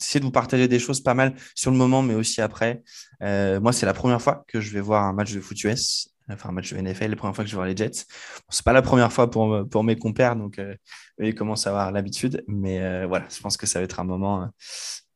essayer 0.00 0.20
de 0.20 0.24
vous 0.24 0.30
partager 0.30 0.68
des 0.68 0.78
choses 0.78 1.02
pas 1.02 1.14
mal 1.14 1.34
sur 1.54 1.70
le 1.70 1.76
moment, 1.76 2.00
mais 2.00 2.14
aussi 2.14 2.40
après. 2.40 2.82
moi, 3.20 3.72
c'est 3.74 3.86
la 3.86 3.94
première 3.94 4.22
fois 4.22 4.44
que 4.48 4.60
je 4.60 4.72
vais 4.72 4.80
voir 4.80 5.04
un 5.04 5.12
match 5.12 5.34
de 5.34 5.40
foot 5.40 5.62
US 5.64 6.15
enfin 6.30 6.48
un 6.48 6.52
match 6.52 6.72
de 6.72 6.78
NFL, 6.78 7.10
la 7.10 7.16
première 7.16 7.34
fois 7.34 7.44
que 7.44 7.50
je 7.50 7.54
voir 7.54 7.66
les 7.66 7.76
Jets. 7.76 7.90
Bon, 7.90 8.50
c'est 8.50 8.64
pas 8.64 8.72
la 8.72 8.82
première 8.82 9.12
fois 9.12 9.30
pour, 9.30 9.64
pour 9.70 9.84
mes 9.84 9.96
compères, 9.96 10.36
donc 10.36 10.58
euh, 10.58 10.74
ils 11.18 11.34
commencent 11.34 11.66
à 11.66 11.70
avoir 11.70 11.92
l'habitude, 11.92 12.44
mais 12.46 12.82
euh, 12.82 13.06
voilà, 13.06 13.26
je 13.28 13.40
pense 13.40 13.56
que 13.56 13.66
ça 13.66 13.78
va 13.78 13.84
être 13.84 14.00
un 14.00 14.04
moment, 14.04 14.42
euh, 14.42 14.46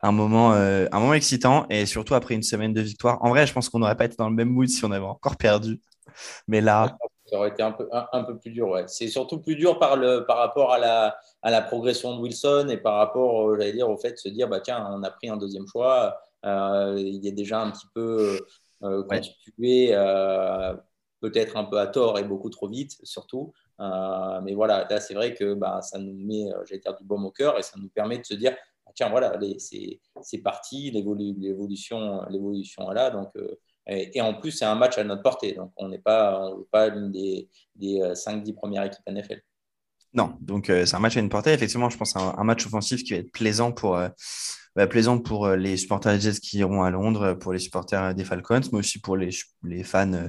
un 0.02 0.12
moment, 0.12 0.52
un 0.52 0.98
moment 0.98 1.14
excitant 1.14 1.66
et 1.68 1.86
surtout 1.86 2.14
après 2.14 2.34
une 2.34 2.42
semaine 2.42 2.72
de 2.72 2.80
victoire. 2.80 3.22
En 3.22 3.30
vrai, 3.30 3.46
je 3.46 3.52
pense 3.52 3.68
qu'on 3.68 3.80
n'aurait 3.80 3.96
pas 3.96 4.06
été 4.06 4.16
dans 4.16 4.28
le 4.28 4.34
même 4.34 4.48
mood 4.48 4.68
si 4.68 4.84
on 4.84 4.92
avait 4.92 5.04
encore 5.04 5.36
perdu, 5.36 5.80
mais 6.46 6.60
là. 6.60 6.96
Ça 7.26 7.36
aurait 7.36 7.50
été 7.50 7.62
un 7.62 7.70
peu, 7.70 7.88
un, 7.92 8.24
peu 8.24 8.36
plus 8.38 8.50
dur, 8.50 8.70
ouais. 8.70 8.84
C'est 8.88 9.06
surtout 9.06 9.40
plus 9.40 9.54
dur 9.54 9.78
par, 9.78 9.96
le, 9.96 10.24
par 10.26 10.38
rapport 10.38 10.72
à 10.72 10.78
la, 10.78 11.16
à 11.42 11.50
la 11.52 11.62
progression 11.62 12.16
de 12.16 12.20
Wilson 12.20 12.66
et 12.70 12.76
par 12.76 12.96
rapport, 12.96 13.56
j'allais 13.56 13.72
dire, 13.72 13.88
au 13.88 13.96
fait 13.96 14.12
de 14.12 14.16
se 14.16 14.28
dire, 14.28 14.48
bah 14.48 14.58
tiens, 14.58 14.84
on 14.90 15.02
a 15.04 15.10
pris 15.10 15.28
un 15.28 15.36
deuxième 15.36 15.66
choix, 15.68 16.18
il 16.44 17.20
est 17.24 17.32
déjà 17.32 17.60
un 17.60 17.70
petit 17.70 17.86
peu 17.94 18.40
constitué 19.08 19.94
peut-être 21.20 21.56
un 21.56 21.64
peu 21.64 21.78
à 21.78 21.86
tort 21.86 22.18
et 22.18 22.24
beaucoup 22.24 22.50
trop 22.50 22.68
vite, 22.68 22.98
surtout. 23.04 23.52
Euh, 23.80 24.40
mais 24.42 24.54
voilà, 24.54 24.86
là, 24.88 25.00
c'est 25.00 25.14
vrai 25.14 25.34
que 25.34 25.54
bah, 25.54 25.80
ça 25.82 25.98
nous 25.98 26.12
met, 26.12 26.52
euh, 26.52 26.64
j'allais 26.66 26.80
dire, 26.80 26.94
du 26.94 27.04
baume 27.04 27.24
au 27.24 27.30
cœur 27.30 27.58
et 27.58 27.62
ça 27.62 27.78
nous 27.78 27.88
permet 27.88 28.18
de 28.18 28.24
se 28.24 28.34
dire, 28.34 28.54
ah, 28.86 28.90
tiens, 28.94 29.08
voilà, 29.08 29.38
c'est 29.58 30.38
parti, 30.42 30.90
l'évolution 30.90 32.22
est 32.28 32.94
là. 32.94 33.10
Donc, 33.10 33.30
euh, 33.36 33.56
et, 33.86 34.20
en 34.20 34.34
plus, 34.34 34.52
c'est 34.52 34.66
un 34.66 34.74
match 34.74 34.98
à 34.98 35.04
notre 35.04 35.22
portée. 35.22 35.54
Donc, 35.54 35.72
on 35.76 35.88
n'est 35.88 35.98
pas, 35.98 36.52
pas 36.70 36.88
l'une 36.88 37.10
des, 37.10 37.48
des 37.74 38.00
5-10 38.14 38.54
premières 38.54 38.84
équipes 38.84 39.08
NFL. 39.08 39.40
Non, 40.12 40.34
donc 40.40 40.66
c'est 40.66 40.94
un 40.94 40.98
match 40.98 41.16
à 41.16 41.20
une 41.20 41.28
portée. 41.28 41.52
Effectivement, 41.52 41.88
je 41.88 41.96
pense 41.96 42.16
à 42.16 42.34
un, 42.36 42.44
match 42.44 42.66
offensif 42.66 43.04
qui 43.04 43.12
va 43.12 43.20
être 43.20 43.30
plaisant 43.30 43.70
pour, 43.70 43.98
bah, 44.76 44.86
plaisant 44.88 45.18
pour 45.18 45.48
les 45.50 45.76
supporters 45.76 46.12
des 46.12 46.20
Jets 46.20 46.40
qui 46.40 46.58
iront 46.58 46.82
à 46.82 46.90
Londres, 46.90 47.34
pour 47.34 47.52
les 47.52 47.60
supporters 47.60 48.14
des 48.14 48.24
Falcons, 48.24 48.60
mais 48.72 48.80
aussi 48.80 49.00
pour 49.00 49.16
les, 49.16 49.30
les 49.62 49.84
fans 49.84 50.28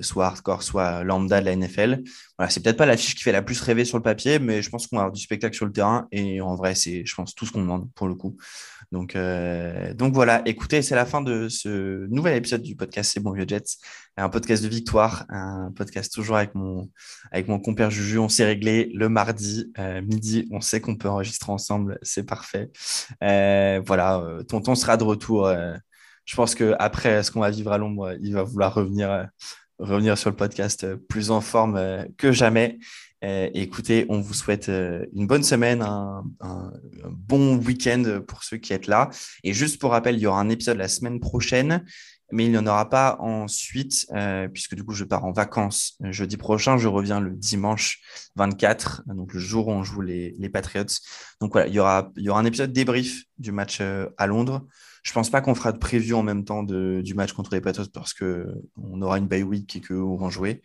soit 0.00 0.26
hardcore, 0.26 0.62
soit 0.62 1.04
lambda 1.04 1.40
de 1.40 1.46
la 1.46 1.56
NFL. 1.56 2.02
Voilà, 2.38 2.50
c'est 2.50 2.62
peut-être 2.62 2.76
pas 2.76 2.86
l'affiche 2.86 3.14
qui 3.14 3.22
fait 3.22 3.32
la 3.32 3.42
plus 3.42 3.60
rêver 3.60 3.84
sur 3.84 3.96
le 3.96 4.02
papier, 4.02 4.38
mais 4.38 4.62
je 4.62 4.70
pense 4.70 4.86
qu'on 4.86 4.96
va 4.96 5.02
avoir 5.02 5.12
du 5.12 5.20
spectacle 5.20 5.54
sur 5.54 5.66
le 5.66 5.72
terrain 5.72 6.06
et 6.12 6.40
en 6.40 6.54
vrai, 6.54 6.74
c'est, 6.74 7.04
je 7.04 7.14
pense, 7.14 7.34
tout 7.34 7.46
ce 7.46 7.52
qu'on 7.52 7.62
demande 7.62 7.90
pour 7.94 8.08
le 8.08 8.14
coup. 8.14 8.36
Donc, 8.92 9.16
euh, 9.16 9.94
donc 9.94 10.14
voilà, 10.14 10.42
écoutez, 10.46 10.82
c'est 10.82 10.94
la 10.94 11.06
fin 11.06 11.20
de 11.22 11.48
ce 11.48 12.06
nouvel 12.06 12.36
épisode 12.36 12.62
du 12.62 12.76
podcast 12.76 13.10
C'est 13.12 13.20
bon 13.20 13.32
vieux 13.32 13.46
Jets, 13.46 13.78
un 14.16 14.28
podcast 14.28 14.62
de 14.62 14.68
victoire, 14.68 15.24
un 15.28 15.72
podcast 15.74 16.12
toujours 16.12 16.36
avec 16.36 16.54
mon, 16.54 16.90
avec 17.32 17.48
mon 17.48 17.58
compère 17.58 17.90
Juju. 17.90 18.18
On 18.18 18.28
s'est 18.28 18.44
réglé 18.44 18.90
le 18.94 19.08
mardi 19.08 19.72
euh, 19.78 20.02
midi, 20.02 20.46
on 20.52 20.60
sait 20.60 20.80
qu'on 20.80 20.96
peut 20.96 21.08
enregistrer 21.08 21.52
ensemble, 21.52 21.98
c'est 22.02 22.24
parfait. 22.24 22.70
Euh, 23.22 23.80
voilà, 23.84 24.22
tonton 24.48 24.74
sera 24.74 24.96
de 24.96 25.04
retour. 25.04 25.50
Je 26.26 26.36
pense 26.36 26.54
que 26.54 26.74
après 26.78 27.22
ce 27.22 27.30
qu'on 27.30 27.40
va 27.40 27.50
vivre 27.50 27.72
à 27.72 27.78
l'ombre, 27.78 28.14
il 28.20 28.34
va 28.34 28.42
vouloir 28.42 28.74
revenir, 28.74 29.28
revenir 29.78 30.18
sur 30.18 30.28
le 30.28 30.36
podcast 30.36 30.94
plus 31.08 31.30
en 31.30 31.40
forme 31.40 32.06
que 32.18 32.32
jamais. 32.32 32.78
Euh, 33.24 33.48
écoutez, 33.54 34.06
on 34.08 34.20
vous 34.20 34.34
souhaite 34.34 34.68
euh, 34.68 35.06
une 35.14 35.26
bonne 35.26 35.42
semaine, 35.42 35.82
un, 35.82 36.22
bon 37.10 37.56
week-end 37.56 38.20
pour 38.26 38.44
ceux 38.44 38.58
qui 38.58 38.72
êtes 38.72 38.86
là. 38.86 39.10
Et 39.42 39.52
juste 39.52 39.80
pour 39.80 39.92
rappel, 39.92 40.16
il 40.16 40.20
y 40.20 40.26
aura 40.26 40.40
un 40.40 40.48
épisode 40.48 40.76
la 40.76 40.88
semaine 40.88 41.18
prochaine, 41.18 41.84
mais 42.30 42.44
il 42.44 42.50
n'y 42.50 42.58
en 42.58 42.66
aura 42.66 42.88
pas 42.88 43.16
ensuite, 43.20 44.06
euh, 44.14 44.48
puisque 44.48 44.74
du 44.74 44.84
coup, 44.84 44.92
je 44.92 45.04
pars 45.04 45.24
en 45.24 45.32
vacances 45.32 45.96
jeudi 46.02 46.36
prochain. 46.36 46.76
Je 46.76 46.88
reviens 46.88 47.20
le 47.20 47.30
dimanche 47.30 48.00
24, 48.36 49.04
donc 49.06 49.32
le 49.32 49.40
jour 49.40 49.68
où 49.68 49.72
on 49.72 49.82
joue 49.82 50.02
les, 50.02 50.34
les 50.38 50.48
Patriots. 50.48 50.84
Donc 51.40 51.52
voilà, 51.52 51.68
il 51.68 51.74
y 51.74 51.78
aura, 51.78 52.12
il 52.16 52.22
y 52.22 52.28
aura 52.28 52.40
un 52.40 52.44
épisode 52.44 52.72
débrief 52.72 53.24
du 53.38 53.50
match 53.50 53.80
à 53.80 54.26
Londres. 54.26 54.66
Je 55.06 55.12
pense 55.12 55.30
pas 55.30 55.40
qu'on 55.40 55.54
fera 55.54 55.70
de 55.70 55.78
preview 55.78 56.16
en 56.16 56.24
même 56.24 56.44
temps 56.44 56.64
du 56.64 57.14
match 57.14 57.32
contre 57.32 57.54
les 57.54 57.60
Patriots 57.60 57.88
parce 57.94 58.12
qu'on 58.12 59.00
aura 59.02 59.18
une 59.18 59.28
bye 59.28 59.44
week 59.44 59.76
et 59.76 59.80
qu'eux 59.80 59.94
vont 59.94 60.30
jouer. 60.30 60.62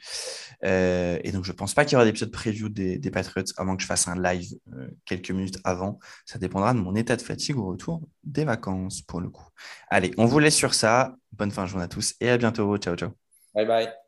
Euh, 0.63 1.19
et 1.23 1.31
donc, 1.31 1.45
je 1.45 1.51
pense 1.51 1.75
pas 1.75 1.85
qu'il 1.85 1.93
y 1.93 1.95
aura 1.97 2.05
d'épisode 2.05 2.31
preview 2.31 2.67
des, 2.67 2.97
des, 2.97 3.11
Patriots 3.11 3.45
avant 3.57 3.75
que 3.75 3.83
je 3.83 3.87
fasse 3.87 4.07
un 4.07 4.19
live 4.19 4.55
euh, 4.73 4.87
quelques 5.05 5.29
minutes 5.29 5.59
avant. 5.63 5.99
Ça 6.25 6.39
dépendra 6.39 6.73
de 6.73 6.79
mon 6.79 6.95
état 6.95 7.15
de 7.15 7.21
fatigue 7.21 7.55
au 7.55 7.67
retour 7.67 8.01
des 8.23 8.43
vacances 8.43 9.03
pour 9.03 9.21
le 9.21 9.29
coup. 9.29 9.47
Allez, 9.89 10.11
on 10.17 10.25
vous 10.25 10.39
laisse 10.39 10.55
sur 10.55 10.73
ça. 10.73 11.15
Bonne 11.33 11.51
fin 11.51 11.65
de 11.65 11.67
journée 11.67 11.85
à 11.85 11.87
tous 11.87 12.15
et 12.19 12.31
à 12.31 12.37
bientôt. 12.39 12.75
Ciao, 12.77 12.95
ciao. 12.95 13.11
Bye 13.53 13.67
bye. 13.67 14.00